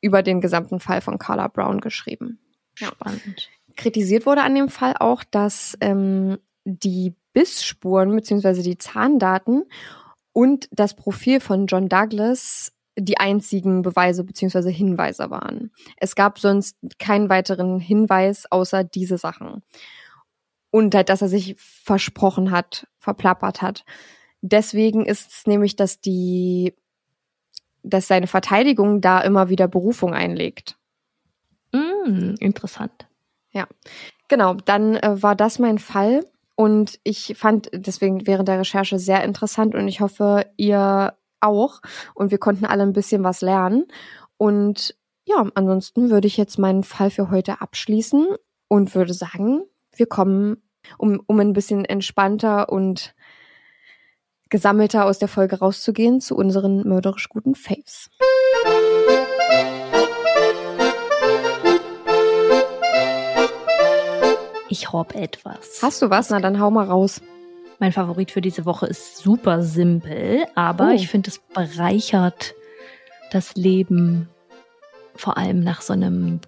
[0.01, 2.39] über den gesamten Fall von Carla Brown geschrieben.
[2.74, 3.51] Spannend.
[3.77, 9.64] Kritisiert wurde an dem Fall auch, dass ähm, die Bissspuren beziehungsweise die Zahndaten
[10.33, 15.72] und das Profil von John Douglas die einzigen Beweise beziehungsweise Hinweise waren.
[15.97, 19.62] Es gab sonst keinen weiteren Hinweis außer diese Sachen.
[20.70, 23.85] Und halt, dass er sich versprochen hat, verplappert hat.
[24.43, 26.75] Deswegen ist es nämlich, dass die,
[27.83, 30.77] dass seine Verteidigung da immer wieder Berufung einlegt.
[31.72, 33.09] Mm, interessant.
[34.28, 36.24] Genau, dann äh, war das mein Fall.
[36.57, 41.80] Und ich fand deswegen während der Recherche sehr interessant und ich hoffe, ihr auch.
[42.14, 43.86] Und wir konnten alle ein bisschen was lernen.
[44.36, 48.28] Und ja, ansonsten würde ich jetzt meinen Fall für heute abschließen
[48.68, 49.62] und würde sagen,
[49.96, 50.62] wir kommen,
[50.98, 53.14] um, um ein bisschen entspannter und
[54.50, 58.11] gesammelter aus der Folge rauszugehen, zu unseren mörderisch guten Faves.
[64.75, 65.79] Ich hab etwas.
[65.83, 66.31] Hast du was?
[66.31, 67.20] Na, dann hau mal raus.
[67.79, 70.95] Mein Favorit für diese Woche ist super simpel, aber Oh.
[70.95, 72.55] ich finde, es bereichert
[73.31, 74.29] das Leben,
[75.14, 76.41] vor allem nach so einem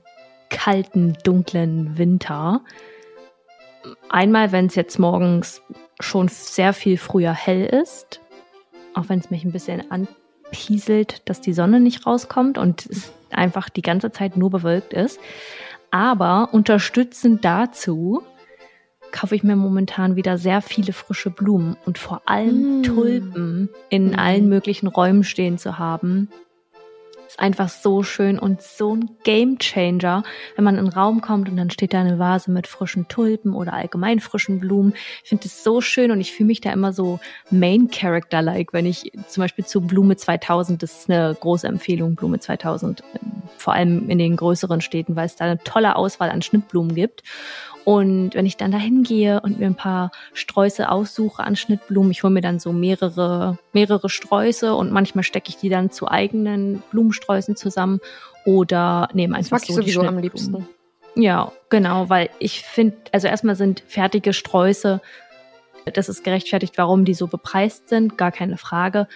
[0.50, 2.62] kalten, dunklen Winter.
[4.08, 5.62] Einmal, wenn es jetzt morgens
[6.00, 8.20] schon sehr viel früher hell ist,
[8.94, 13.68] auch wenn es mich ein bisschen anpieselt, dass die Sonne nicht rauskommt und es einfach
[13.68, 15.20] die ganze Zeit nur bewölkt ist.
[15.96, 18.20] Aber unterstützend dazu
[19.12, 22.82] kaufe ich mir momentan wieder sehr viele frische Blumen und vor allem Mm.
[22.82, 24.18] Tulpen in Mm.
[24.18, 26.28] allen möglichen Räumen stehen zu haben.
[27.36, 30.22] Ist einfach so schön und so ein Game Changer,
[30.54, 33.52] wenn man in einen Raum kommt und dann steht da eine Vase mit frischen Tulpen
[33.52, 34.94] oder allgemein frischen Blumen.
[35.22, 37.20] Ich finde das so schön und ich fühle mich da immer so
[37.50, 42.40] Main Character-like, wenn ich zum Beispiel zu Blume 2000, das ist eine große Empfehlung, Blume
[42.40, 46.40] 2000, ähm, vor allem in den größeren Städten, weil es da eine tolle Auswahl an
[46.40, 47.22] Schnittblumen gibt.
[47.86, 52.24] Und wenn ich dann dahin gehe und mir ein paar Sträuße aussuche an Schnittblumen, ich
[52.24, 56.82] hole mir dann so mehrere, mehrere Sträuße und manchmal stecke ich die dann zu eigenen
[56.90, 58.00] Blumensträußen zusammen
[58.44, 60.68] oder nehme Das einfach mag ich so die sowieso am liebsten.
[61.14, 65.00] Ja, genau, weil ich finde, also erstmal sind fertige Sträuße,
[65.94, 69.06] das ist gerechtfertigt, warum die so bepreist sind, gar keine Frage.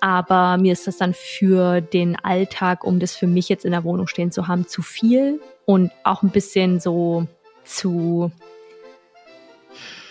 [0.00, 3.84] Aber mir ist das dann für den Alltag, um das für mich jetzt in der
[3.84, 7.28] Wohnung stehen zu haben, zu viel und auch ein bisschen so
[7.70, 8.30] zu,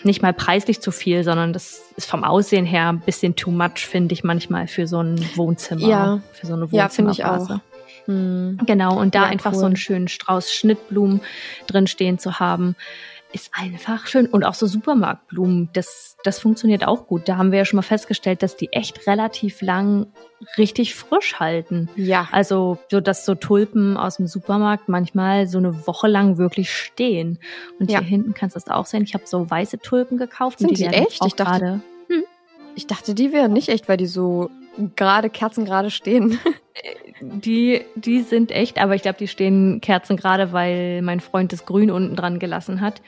[0.03, 3.85] nicht mal preislich zu viel, sondern das ist vom Aussehen her ein bisschen too much,
[3.85, 5.87] finde ich manchmal für so ein Wohnzimmer.
[5.87, 6.21] Ja.
[6.33, 7.59] Für so eine Ja, finde ich auch.
[8.05, 8.57] Hm.
[8.65, 9.59] Genau, und da Ja, einfach cool.
[9.59, 11.21] so einen schönen Strauß Schnittblumen
[11.67, 12.75] drin stehen zu haben,
[13.31, 14.25] ist einfach schön.
[14.25, 17.27] Und auch so Supermarktblumen, das, das funktioniert auch gut.
[17.29, 20.07] Da haben wir ja schon mal festgestellt, dass die echt relativ lang
[20.57, 21.89] richtig frisch halten.
[21.95, 22.27] Ja.
[22.31, 27.39] Also, so dass so Tulpen aus dem Supermarkt manchmal so eine Woche lang wirklich stehen.
[27.79, 27.99] Und Ja.
[27.99, 29.03] hier hinten kannst du das auch sehen.
[29.03, 30.59] Ich habe so weiße Tulpen gekauft.
[30.59, 31.23] Sind und die die echt?
[31.25, 31.81] Ich dachte- gerade
[32.75, 34.49] Ich dachte, die wären nicht echt, weil die so
[34.95, 36.39] gerade kerzengerade stehen.
[37.21, 41.65] Die, die sind echt, aber ich glaube, die stehen Kerzen gerade, weil mein Freund das
[41.65, 43.01] Grün unten dran gelassen hat.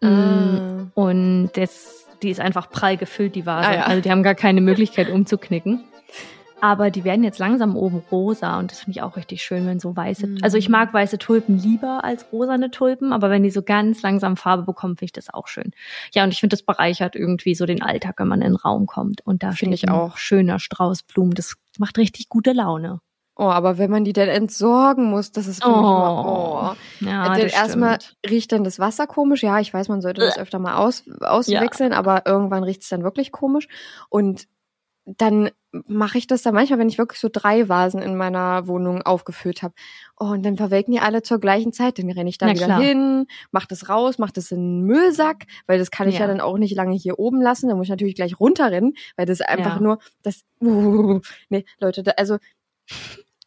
[0.00, 0.86] Ah.
[0.94, 3.68] Und das, die ist einfach prall gefüllt, die Vase.
[3.68, 3.82] Ah, ja.
[3.82, 5.84] Also die haben gar keine Möglichkeit umzuknicken.
[6.60, 9.80] Aber die werden jetzt langsam oben rosa und das finde ich auch richtig schön, wenn
[9.80, 10.26] so weiße.
[10.26, 10.38] Mm.
[10.42, 14.36] Also ich mag weiße Tulpen lieber als rosane Tulpen, aber wenn die so ganz langsam
[14.36, 15.72] Farbe bekommen, finde ich das auch schön.
[16.12, 18.86] Ja, und ich finde, das bereichert irgendwie so den Alltag, wenn man in den Raum
[18.86, 19.26] kommt.
[19.26, 20.16] Und da Finde ich auch.
[20.16, 21.32] schöner Strauß Blumen.
[21.32, 23.00] Das macht richtig gute Laune.
[23.36, 27.04] Oh, aber wenn man die dann entsorgen muss, das ist für mich immer, oh.
[27.06, 27.96] Ja, Denn das erstmal
[28.28, 29.42] riecht dann das Wasser komisch.
[29.42, 33.02] Ja, ich weiß, man sollte das öfter mal aus, auswechseln, aber irgendwann riecht es dann
[33.02, 33.66] wirklich komisch.
[34.10, 34.46] Und
[35.06, 35.50] dann
[35.86, 39.62] mache ich das dann manchmal, wenn ich wirklich so drei Vasen in meiner Wohnung aufgefüllt
[39.62, 39.74] habe.
[40.18, 41.98] Oh, und dann verwelken die alle zur gleichen Zeit.
[41.98, 42.80] Dann renne ich da Na wieder klar.
[42.80, 46.22] hin, mach das raus, mach das in einen Müllsack, weil das kann ich ja.
[46.22, 46.26] Ja.
[46.26, 47.68] dann auch nicht lange hier oben lassen.
[47.68, 49.80] Da muss ich natürlich gleich runterrennen, weil das einfach Ja.
[49.82, 50.42] nur das.
[51.48, 52.38] nee, Leute, da, also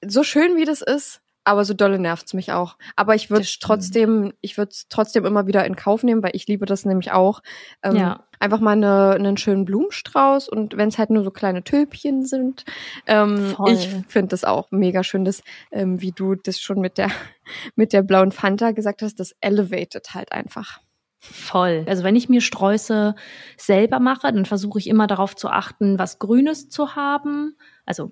[0.05, 2.77] so schön wie das ist, aber so dolle nervt's mich auch.
[2.95, 6.47] Aber ich würde trotzdem, ich würde es trotzdem immer wieder in Kauf nehmen, weil ich
[6.47, 7.41] liebe das nämlich auch.
[7.81, 8.23] Ähm, Ja.
[8.39, 12.65] Einfach mal eine, einen schönen Blumenstrauß und wenn es halt nur so kleine Tülpchen sind.
[13.07, 13.71] Ähm, Voll.
[13.71, 17.09] ich finde das auch mega schön, dass, ähm, wie du das schon mit der,
[17.75, 20.81] mit der blauen Fanta gesagt hast, das elevated halt einfach.
[21.19, 21.85] Voll.
[21.87, 23.15] Also wenn ich mir Sträuße
[23.55, 27.55] selber mache, dann versuche ich immer darauf zu achten, was Grünes zu haben.
[27.85, 28.11] Also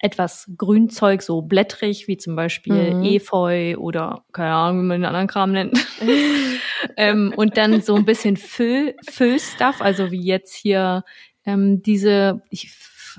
[0.00, 3.04] etwas Grünzeug, so blättrig, wie zum Beispiel Mhm.
[3.04, 5.78] Efeu oder keine Ahnung, wie man den anderen Kram nennt.
[6.96, 11.04] ähm, und dann so ein bisschen Füll, Füllstuff, also wie jetzt hier
[11.44, 12.70] ähm, diese, ich,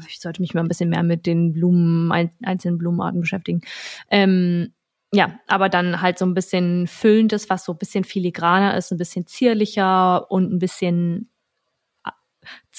[0.08, 3.62] ich sollte mich mal ein bisschen mehr mit den Blumen, ein, einzelnen Blumenarten beschäftigen.
[4.10, 4.74] Ähm,
[5.12, 8.98] ja, aber dann halt so ein bisschen füllendes, was so ein bisschen filigraner ist, ein
[8.98, 11.30] bisschen zierlicher und ein bisschen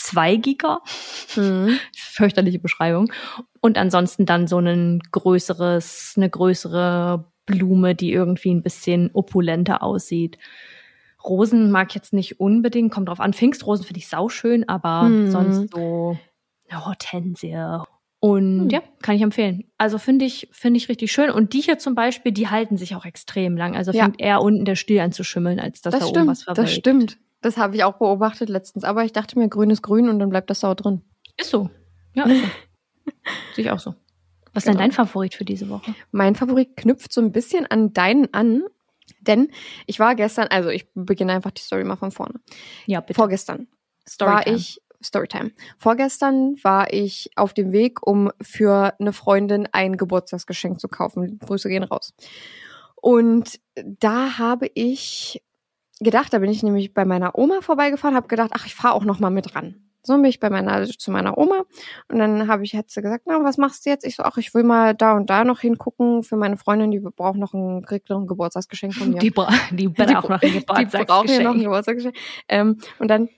[0.01, 0.80] zweigiger.
[1.36, 1.78] Mhm.
[1.96, 3.12] Fürchterliche Beschreibung.
[3.61, 10.38] Und ansonsten dann so ein größeres, eine größere Blume, die irgendwie ein bisschen opulenter aussieht.
[11.24, 13.32] Rosen mag ich jetzt nicht unbedingt, kommt drauf an.
[13.34, 15.30] Pfingstrosen finde ich sauschön, aber Mhm.
[15.30, 16.18] sonst so
[16.68, 17.57] eine Hortensie.
[18.22, 18.68] Und Hm.
[18.70, 19.64] ja, kann ich empfehlen.
[19.78, 21.30] Also finde ich, finde ich richtig schön.
[21.30, 23.76] Und die hier zum Beispiel, die halten sich auch extrem lang.
[23.76, 24.05] Also Ja.
[24.05, 26.57] fängt eher unten der Stiel an zu schimmeln, als dass Das da oben was stimmt,
[26.57, 26.59] verwelkt.
[26.70, 27.18] das stimmt.
[27.41, 28.84] Das habe ich auch beobachtet letztens.
[28.84, 31.03] Aber ich dachte mir, grün ist grün und dann bleibt das Sau drin.
[31.36, 31.70] Ist so.
[32.14, 32.49] Ja, ist so.
[33.55, 33.95] Sehe ich auch so.
[34.53, 34.82] Was ist denn Genau.
[34.84, 35.95] dein Favorit für diese Woche?
[36.11, 38.64] Mein Favorit knüpft so ein bisschen an deinen an.
[39.20, 39.51] Denn
[39.86, 42.41] ich war gestern, also ich beginne einfach die Story mal von vorne.
[42.86, 43.14] Ja, bitte.
[43.14, 43.68] Vorgestern
[44.18, 44.57] war Storytime.
[44.57, 45.51] ich Storytime.
[45.78, 51.38] Vorgestern war ich auf dem Weg, um für eine Freundin ein Geburtstagsgeschenk zu kaufen.
[51.38, 52.12] Grüße gehen raus.
[52.97, 55.43] Und da habe ich
[56.01, 59.05] gedacht, da bin ich nämlich bei meiner Oma vorbeigefahren, habe gedacht, ach, ich fahre auch
[59.05, 59.76] noch mal mit ran.
[60.03, 61.64] So bin ich bei meiner zu meiner Oma
[62.09, 64.07] und dann habe ich hat sie gesagt, na, was machst du jetzt?
[64.07, 67.01] Ich so, ach, ich will mal da und da noch hingucken für meine Freundin, die
[67.01, 69.18] braucht noch ein kriegt noch ein Geburtstagsgeschenk von mir.
[69.18, 72.14] Die, bra die braucht auch noch ein Die brauchen ja noch ein Geburtstagsgeschenk.
[72.14, 72.16] Geburtstagsgeschenk.
[72.48, 73.28] Ähm, und dann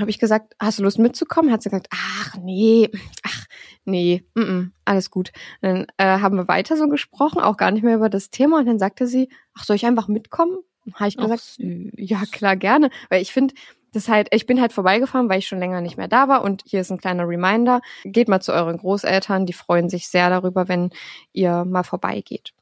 [0.00, 1.52] habe ich gesagt, hast du Lust mitzukommen?
[1.52, 2.90] Hat sie gesagt, ach nee,
[3.22, 3.46] ach
[3.84, 5.30] nee, mm -mm, alles gut.
[5.62, 8.58] Dann äh, haben wir weiter so gesprochen, auch gar nicht mehr über das Thema.
[8.58, 10.58] Und dann sagte sie, ach soll ich einfach mitkommen?
[10.94, 12.90] Habe ich gesagt, ja klar, gerne.
[13.08, 13.54] Weil ich finde,
[13.92, 16.42] das halt, ich bin halt vorbeigefahren, weil ich schon länger nicht mehr da war.
[16.44, 17.80] Und hier ist ein kleiner Reminder.
[18.04, 20.90] Geht mal zu euren Großeltern, die freuen sich sehr darüber, wenn
[21.32, 22.52] ihr mal vorbeigeht.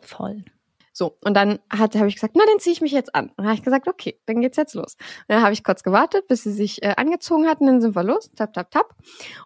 [0.00, 0.44] Voll.
[0.92, 3.26] So, und dann habe ich gesagt, na, dann ziehe ich mich jetzt an.
[3.30, 4.94] Und dann habe ich gesagt, okay, dann geht's jetzt los.
[4.94, 8.04] Und dann habe ich kurz gewartet, bis sie sich äh, angezogen hatten, dann sind wir
[8.04, 8.94] los, tap, tap, tap.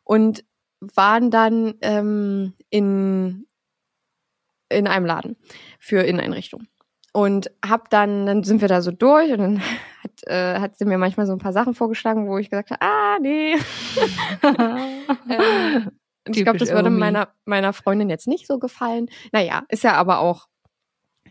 [0.04, 0.44] Und
[0.80, 3.46] waren dann ähm, in,
[4.68, 5.36] in einem Laden
[5.78, 6.66] für Inneneinrichtung.
[7.18, 9.60] Und hab dann, dann sind wir da so durch und dann
[10.04, 12.80] hat, äh, hat sie mir manchmal so ein paar Sachen vorgeschlagen, wo ich gesagt habe,
[12.80, 13.54] ah, nee.
[14.44, 15.90] ähm,
[16.24, 19.08] und ich glaube, das würde meiner, meiner Freundin jetzt nicht so gefallen.
[19.32, 20.46] Naja, ist ja aber auch,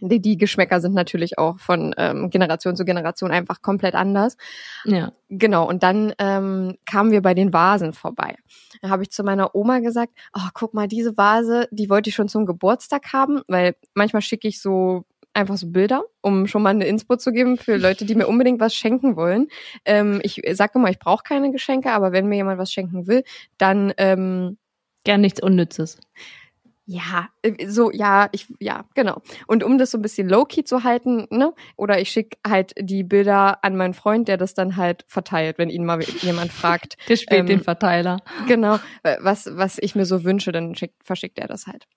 [0.02, 4.36] die, die Geschmäcker sind natürlich auch von ähm, Generation zu Generation einfach komplett anders.
[4.84, 5.14] ja.
[5.30, 8.36] Genau, und dann ähm, kamen wir bei den Vasen vorbei.
[8.82, 12.16] Da habe ich zu meiner Oma gesagt, oh, guck mal, diese Vase, die wollte ich
[12.16, 15.06] schon zum Geburtstag haben, weil manchmal schicke ich so
[15.38, 18.60] einfach so Bilder, um schon mal eine Inspo zu geben für Leute, die mir unbedingt
[18.60, 19.48] was schenken wollen.
[19.86, 23.24] Ähm, ich sage immer, ich brauche keine Geschenke, aber wenn mir jemand was schenken will,
[23.58, 24.58] dann ähm,
[25.08, 26.02] Gern nichts Unnützes.
[26.86, 29.22] ja, äh, so, ja, ich, ja, genau.
[29.48, 33.04] Und um das so ein bisschen low-key zu halten, ne, oder ich schicke halt die
[33.04, 36.98] Bilder an meinen Freund, der das dann halt verteilt, wenn ihn mal jemand fragt.
[37.08, 38.18] Der spielt Ähm, den Verteiler.
[38.50, 41.88] Genau, äh, was, was ich mir so wünsche, dann schickt, verschickt er das halt.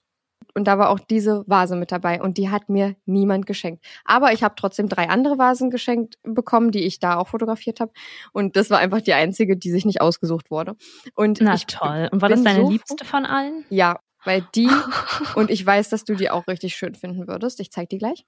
[0.55, 3.85] Und da war auch diese Vase mit dabei und die hat mir niemand geschenkt.
[4.05, 7.93] Aber ich habe trotzdem drei andere Vasen geschenkt bekommen, die ich da auch fotografiert habe.
[8.33, 10.77] Und das war einfach die einzige, die sich nicht ausgesucht wurde.
[11.15, 12.09] Und Na ich toll.
[12.11, 13.65] Und war das deine so liebste von allen?
[13.71, 14.69] Ja, weil die
[15.37, 17.61] und ich weiß, dass du die auch richtig schön finden würdest.
[17.61, 18.27] Ich zeig die gleich.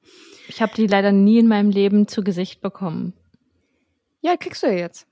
[0.48, 3.12] Ich habe die leider nie in meinem Leben zu Gesicht bekommen.
[4.20, 5.06] Ja, kriegst du ja jetzt.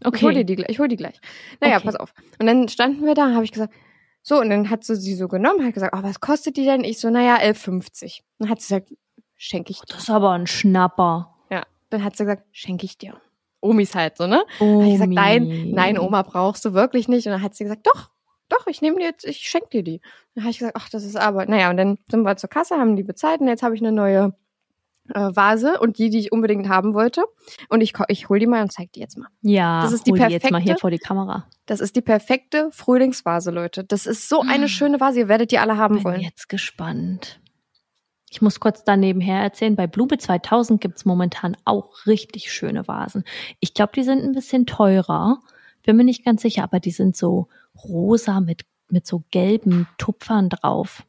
[0.00, 0.44] Ich hol dir Okay.
[0.44, 1.20] die, gleich- ich hol die gleich.
[1.60, 1.86] Naja, Okay.
[1.86, 2.14] pass auf.
[2.38, 3.74] Und dann standen wir da, habe ich gesagt,
[4.22, 6.84] so, und dann hat sie sie so genommen, hat gesagt, oh, was kostet die denn?
[6.84, 8.20] Ich so, naja, 11,50.
[8.38, 8.92] Dann hat sie gesagt,
[9.36, 9.94] schenke ich dir.
[9.94, 11.34] Das ist aber ein Schnapper.
[11.50, 11.62] Ja.
[11.88, 13.14] Dann hat sie gesagt, schenke ich dir.
[13.60, 14.44] Omis halt so, ne?
[14.58, 15.72] Hab ich gesagt, nein, Omi.
[15.74, 17.26] nein, Oma brauchst du wirklich nicht.
[17.26, 18.10] Und dann hat sie gesagt, doch,
[18.48, 20.00] doch, ich nehme dir jetzt, ich schenke dir die.
[20.34, 22.76] Dann habe ich gesagt, ach, das ist aber, naja, und dann sind wir zur Kasse,
[22.76, 24.34] haben die bezahlt und jetzt habe ich eine neue
[25.14, 27.24] äh, Vase und die, die ich unbedingt haben wollte.
[27.68, 29.28] Und ich, ich hol die mal und zeig die jetzt mal.
[29.42, 31.46] Ja, Das ist die hol jetzt mal perfekte- hier vor die Kamera.
[31.66, 33.84] Das ist die perfekte Frühlingsvase, Leute.
[33.84, 34.68] Das ist so eine Mm.
[34.68, 35.20] schöne Vase.
[35.20, 36.20] Ihr werdet die alle haben Bin wollen.
[36.20, 37.40] jetzt gespannt.
[38.32, 43.24] Ich muss kurz da nebenher erzählen, bei Blume 2000 gibt's momentan auch richtig schöne Vasen.
[43.58, 45.40] Ich glaube, die sind ein bisschen teurer.
[45.84, 47.48] Bin mir nicht ganz sicher, aber die sind so
[47.82, 51.04] rosa mit, mit so gelben Tupfern drauf.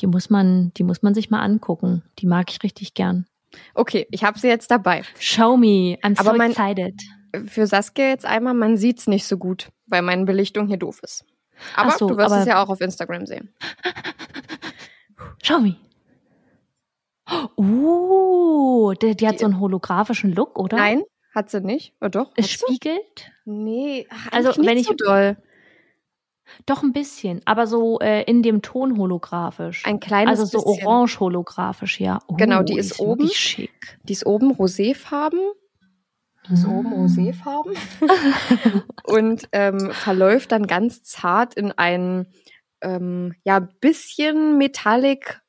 [0.00, 2.02] Die muss man, die muss man sich mal angucken.
[2.18, 3.26] Die mag ich richtig gern.
[3.74, 5.02] Okay, ich habe sie jetzt dabei.
[5.18, 5.98] Show me.
[6.02, 7.00] I'm Aber so mein- excited.
[7.46, 11.24] Für Saskia jetzt einmal, man sieht's nicht so gut, weil meine Belichtung hier doof ist.
[11.76, 13.54] Aber so, du wirst aber- es ja auch auf Instagram sehen.
[15.42, 15.76] Show me.
[17.56, 20.76] Uh, die, die hat Die- so einen holographischen Look, oder?
[20.76, 21.02] Nein,
[21.34, 21.94] hat sie nicht.
[22.00, 22.32] Oder doch?
[22.36, 23.30] Es spiegelt?
[23.44, 25.36] Nee, Also, wenn ich- so doll.
[26.66, 29.84] Doch ein bisschen, aber so äh, in dem Ton holographisch.
[29.86, 30.86] Ein kleines also so bisschen.
[30.86, 32.18] orange holographisch, ja.
[32.28, 33.28] Oh, Genau, die ist oben.
[33.28, 33.98] Schick.
[34.04, 35.40] Die ist oben roséfarben.
[36.48, 37.74] Die ist oben roséfarben.
[39.04, 42.26] und ähm, verläuft dann ganz zart in ein
[42.80, 45.40] ähm, ja bisschen Metallic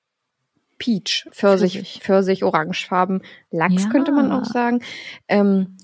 [0.77, 1.99] Peach, Pfirsich, Pfirsich.
[2.03, 3.89] Pfirsich, Orangefarben, Lachs Ja.
[3.89, 4.81] könnte man auch sagen.
[5.27, 5.77] Ähm,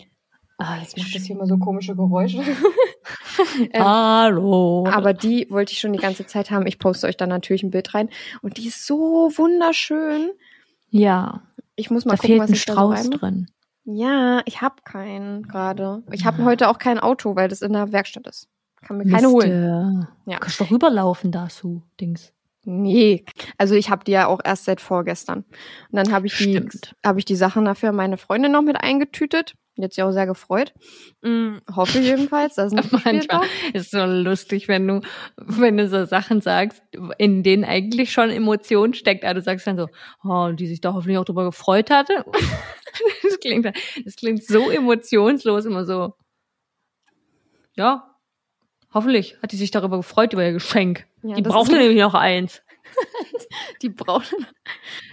[0.61, 2.43] Ah, jetzt macht das hier immer so komische Geräusche.
[3.73, 4.87] ähm, Hallo.
[4.91, 6.65] aber die wollte ich schon die ganze Zeit haben.
[6.67, 8.09] Ich poste euch dann natürlich ein Bild rein.
[8.41, 10.31] Und die ist so wunderschön.
[10.89, 11.41] ja,
[11.75, 13.47] Ich muss mal da gucken, fehlt was ein ich da so Strauß drin.
[13.85, 16.03] Ja, ich habe keinen gerade.
[16.11, 16.45] Ich habe Ja.
[16.45, 18.47] heute auch kein Auto, weil das in der Werkstatt ist.
[18.81, 19.49] Kann mir keine holen.
[19.51, 20.07] holen.
[20.25, 20.37] Ja.
[20.39, 22.31] Kannst doch rüberlaufen da, so Dings.
[22.65, 23.25] Nee,
[23.57, 25.39] also ich habe die ja auch erst seit vorgestern.
[25.39, 25.45] Und
[25.93, 26.61] dann habe ich die
[27.05, 29.55] habe ich die Sachen dafür meine Freundin noch mit eingetütet.
[29.81, 30.73] Jetzt ja auch sehr gefreut.
[31.21, 35.01] Mm, hoffe jedenfalls, dass es nicht Manchmal ist so lustig, wenn du,
[35.37, 36.81] wenn du so Sachen sagst,
[37.17, 39.87] in denen eigentlich schon Emotion steckt, aber du sagst dann so,
[40.23, 42.25] oh, die sich da hoffentlich auch drüber gefreut hatte.
[43.23, 43.65] Das klingt,
[44.03, 46.15] das klingt so emotionslos, immer so.
[47.75, 48.15] Ja,
[48.93, 51.05] hoffentlich hat die sich darüber gefreut über ihr Geschenk.
[51.23, 52.61] Ja, die das brauchte ist- nämlich noch eins.
[53.81, 54.45] Die brauchen.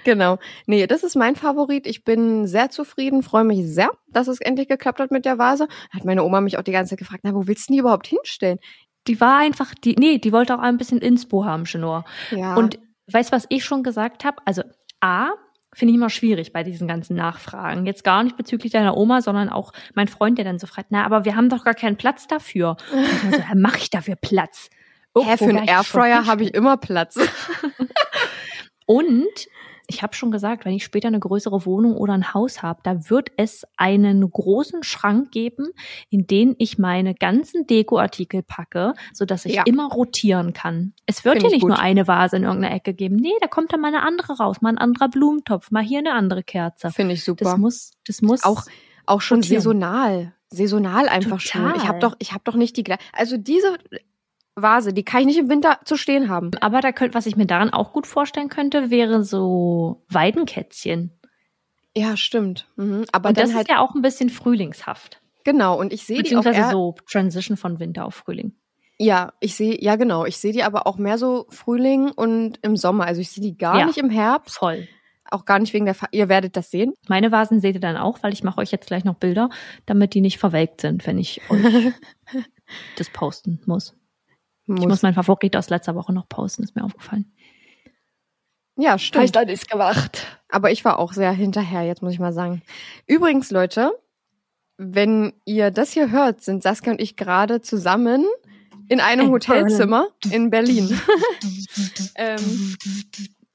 [0.05, 0.39] Genau.
[0.67, 1.87] Nee, das ist mein Favorit.
[1.87, 5.69] Ich bin sehr zufrieden, freue mich sehr, dass es endlich geklappt hat mit der Vase.
[5.91, 8.07] Hat meine Oma mich auch die ganze Zeit gefragt, na, wo willst du die überhaupt
[8.07, 8.59] hinstellen?
[9.07, 12.05] Die war einfach, die, nee, die wollte auch ein bisschen Inspo haben, Chenor.
[12.31, 12.57] Ja.
[12.57, 12.79] Und
[13.11, 14.39] weißt was ich schon gesagt habe?
[14.45, 14.63] Also
[15.01, 15.31] A,
[15.77, 17.85] finde ich immer schwierig bei diesen ganzen Nachfragen.
[17.85, 21.05] Jetzt gar nicht bezüglich deiner Oma, sondern auch mein Freund, der dann so fragt, na,
[21.05, 22.77] aber wir haben doch gar keinen Platz dafür.
[22.93, 23.01] Und
[23.31, 24.71] ich so, ja, mach ich dafür Platz?
[25.17, 27.19] Hä, Irgendwo für einen schon Airfryer habe ich immer Platz.
[28.87, 29.27] Und
[29.89, 33.09] ich habe schon gesagt, wenn ich später eine größere Wohnung oder ein Haus habe, da
[33.09, 35.69] wird es einen großen Schrank geben,
[36.11, 39.63] in den ich meine ganzen Dekoartikel packe, sodass ich Ja.
[39.65, 40.93] immer rotieren kann.
[41.07, 41.71] Es wird Find hier ich nicht gut.
[41.71, 43.15] nur eine Vase in irgendeiner Ecke geben.
[43.17, 46.15] Nee, da kommt dann mal eine andere raus, mal ein anderer Blumentopf, mal hier eine
[46.15, 46.91] andere Kerze.
[46.91, 47.45] Finde ich super.
[47.45, 48.63] Das muss, das muss auch,
[49.07, 49.61] auch schon rotieren.
[49.63, 50.33] saisonal.
[50.51, 51.63] Saisonal einfach schon.
[51.63, 51.77] Total.
[51.77, 53.03] Ich habe doch, ich habe doch nicht die gleiche.
[53.13, 53.79] Also diese
[54.57, 56.51] Vase, die kann ich nicht im Winter zu stehen haben.
[56.61, 61.13] Aber da könnt, was ich mir daran auch gut vorstellen könnte, wäre so Weidenkätzchen.
[61.95, 62.67] Ja, stimmt.
[62.77, 63.05] Mhm.
[63.13, 65.21] Aber Und das halt ist ja auch ein bisschen frühlingshaft.
[65.45, 65.79] genau.
[65.79, 68.55] Und ich sehe die auch eher, so Transition von Winter auf Frühling.
[68.99, 70.25] Ja, ich sehe, ja genau.
[70.25, 73.05] Ich sehe die aber auch mehr so Frühling und im Sommer.
[73.07, 73.87] Also ich sehe die gar Ja.
[73.87, 74.57] nicht im Herbst.
[74.59, 74.89] Voll.
[75.31, 75.95] Auch gar nicht wegen der.
[75.95, 76.95] Fa ihr werdet das sehen.
[77.09, 79.51] Meine Vasen seht ihr dann auch, weil ich mache euch jetzt gleich noch Bilder,
[79.85, 81.93] damit die nicht verwelkt sind, wenn ich euch
[82.97, 83.95] das posten muss.
[84.69, 87.33] Ich muss mein Favorit aus letzter Woche noch posten, ist mir aufgefallen.
[88.77, 89.37] ja, stimmt.
[89.49, 90.41] ist gemacht.
[90.49, 92.63] Aber ich war auch sehr hinterher, jetzt muss ich mal sagen.
[93.07, 93.93] Übrigens, Leute,
[94.77, 98.25] wenn ihr das hier hört, sind Saskia und ich gerade zusammen
[98.89, 101.01] in einem In Hotelzimmer in Berlin.
[102.17, 102.77] ähm,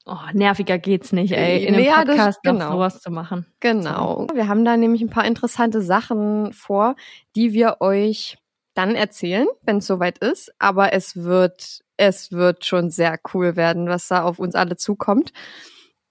[0.04, 2.72] Oh, nerviger geht's nicht, ey, in ja, einem das- Podcast noch genau.
[2.72, 3.46] sowas zu machen.
[3.60, 4.26] genau.
[4.34, 6.96] Wir haben da nämlich ein paar interessante Sachen vor,
[7.36, 8.36] die wir euch
[8.74, 10.52] dann erzählen, wenn es soweit ist.
[10.58, 15.32] Aber es wird, es wird schon sehr cool werden, was da auf uns alle zukommt.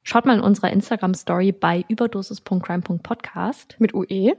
[0.04, 4.34] Schaut mal in unserer Instagram-Story bei überdosis.crime.podcast Mit UE.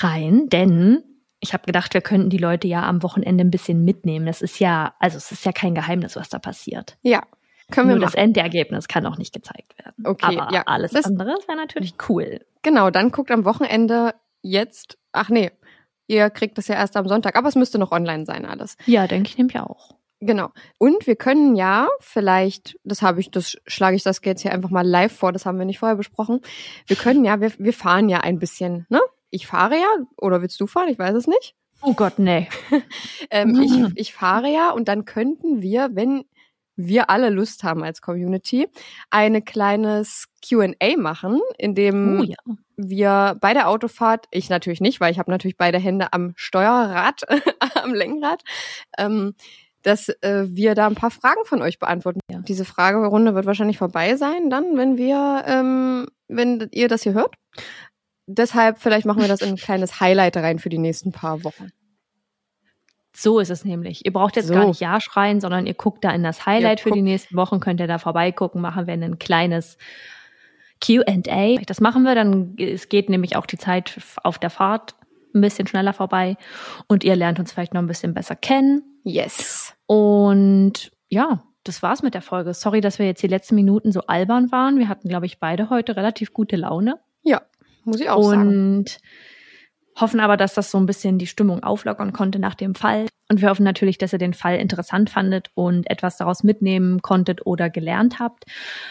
[0.00, 1.02] rein, denn
[1.40, 4.26] ich habe gedacht, wir könnten die Leute ja am Wochenende ein bisschen mitnehmen.
[4.26, 6.98] Das ist ja, also es ist ja kein Geheimnis, was da passiert.
[7.02, 7.22] Ja,
[7.70, 8.24] können wir Nur das machen.
[8.24, 10.04] Endergebnis kann auch nicht gezeigt werden.
[10.06, 10.62] Okay, Aber ja.
[10.66, 12.40] alles Das- andere wäre natürlich cool.
[12.62, 14.98] Genau, dann guckt am Wochenende jetzt.
[15.12, 15.52] Ach nee,
[16.08, 18.76] ihr kriegt das ja erst am Sonntag, aber es müsste noch online sein alles.
[18.86, 19.94] Ja, denke ich nämlich auch.
[20.20, 20.50] Genau.
[20.78, 24.70] Und wir können ja vielleicht, das habe ich, das schlage ich das jetzt hier einfach
[24.70, 26.40] mal live vor, das haben wir nicht vorher besprochen.
[26.86, 29.00] Wir können ja, wir, wir fahren ja ein bisschen, ne?
[29.30, 30.88] Ich fahre ja, oder willst du fahren?
[30.88, 31.54] Ich weiß es nicht.
[31.82, 32.48] Oh Gott, nee.
[33.30, 36.24] Ähm, ich, ich fahre ja und dann könnten wir, wenn
[36.78, 38.68] wir alle Lust haben als Community,
[39.10, 42.36] eine kleines Q&A machen, in dem Oh ja.
[42.76, 47.22] wir bei der Autofahrt, ich natürlich nicht, weil ich habe natürlich beide Hände am Steuerrad,
[47.82, 48.42] am Lenkrad,
[48.96, 49.34] ähm,
[49.82, 52.20] dass äh, wir da ein paar Fragen von euch beantworten.
[52.30, 52.38] Ja.
[52.46, 57.34] Diese Fragerunde wird wahrscheinlich vorbei sein, dann, wenn wir, ähm, wenn ihr das hier hört.
[58.26, 61.72] Deshalb vielleicht machen wir das in ein kleines Highlight rein für die nächsten paar Wochen.
[63.20, 64.06] So ist es nämlich.
[64.06, 64.54] Ihr braucht jetzt So.
[64.54, 67.36] gar nicht Ja schreien, sondern ihr guckt da in das Highlight Ihr für die nächsten
[67.36, 69.76] Wochen, könnt ihr da vorbeigucken, machen wir ein kleines
[70.84, 71.56] Q&A.
[71.66, 74.94] Das machen wir, dann es geht nämlich auch die Zeit auf der Fahrt
[75.34, 76.36] ein bisschen schneller vorbei
[76.86, 78.82] und ihr lernt uns vielleicht noch ein bisschen besser kennen.
[79.02, 79.74] Yes.
[79.86, 82.54] Und ja, das war's mit der Folge.
[82.54, 84.78] Sorry, dass wir jetzt die letzten Minuten so albern waren.
[84.78, 87.00] Wir hatten, glaube ich, beide heute relativ gute Laune.
[87.24, 87.42] Ja,
[87.84, 88.48] muss ich auch sagen.
[88.78, 88.98] und
[90.00, 93.06] hoffen aber, dass das so ein bisschen die Stimmung auflockern konnte nach dem Fall.
[93.30, 97.44] Und wir hoffen natürlich, dass ihr den Fall interessant fandet und etwas daraus mitnehmen konntet
[97.46, 98.44] oder gelernt habt.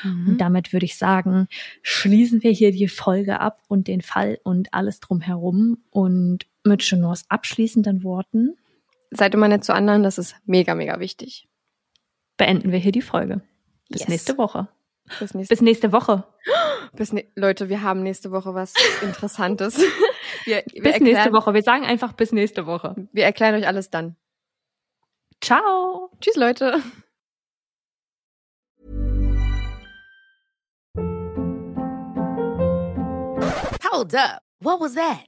[0.03, 0.27] Mhm.
[0.27, 1.47] Und damit würde ich sagen,
[1.81, 5.77] schließen wir hier die Folge ab und den Fall und alles drumherum.
[5.89, 8.55] Und mit Chenors abschließenden Worten
[9.09, 11.47] Seid immer nett zu anderen, das ist mega, mega wichtig.
[12.35, 13.41] beenden wir hier die Folge.
[13.89, 14.09] Bis Yes.
[14.09, 14.67] nächste Woche.
[15.19, 16.25] Bis nächste, Bis nächste Woche.
[16.93, 19.79] bis ne Leute, wir haben nächste Woche was Interessantes.
[20.45, 21.53] Wir, wir, Bis nächste erklären, Woche.
[21.53, 22.95] Wir sagen einfach bis nächste Woche.
[23.11, 24.15] wir erklären euch alles dann.
[25.41, 26.11] Ciao.
[26.19, 26.81] Tschüss, Leute.
[33.91, 34.41] Hold up.
[34.59, 35.27] What was that?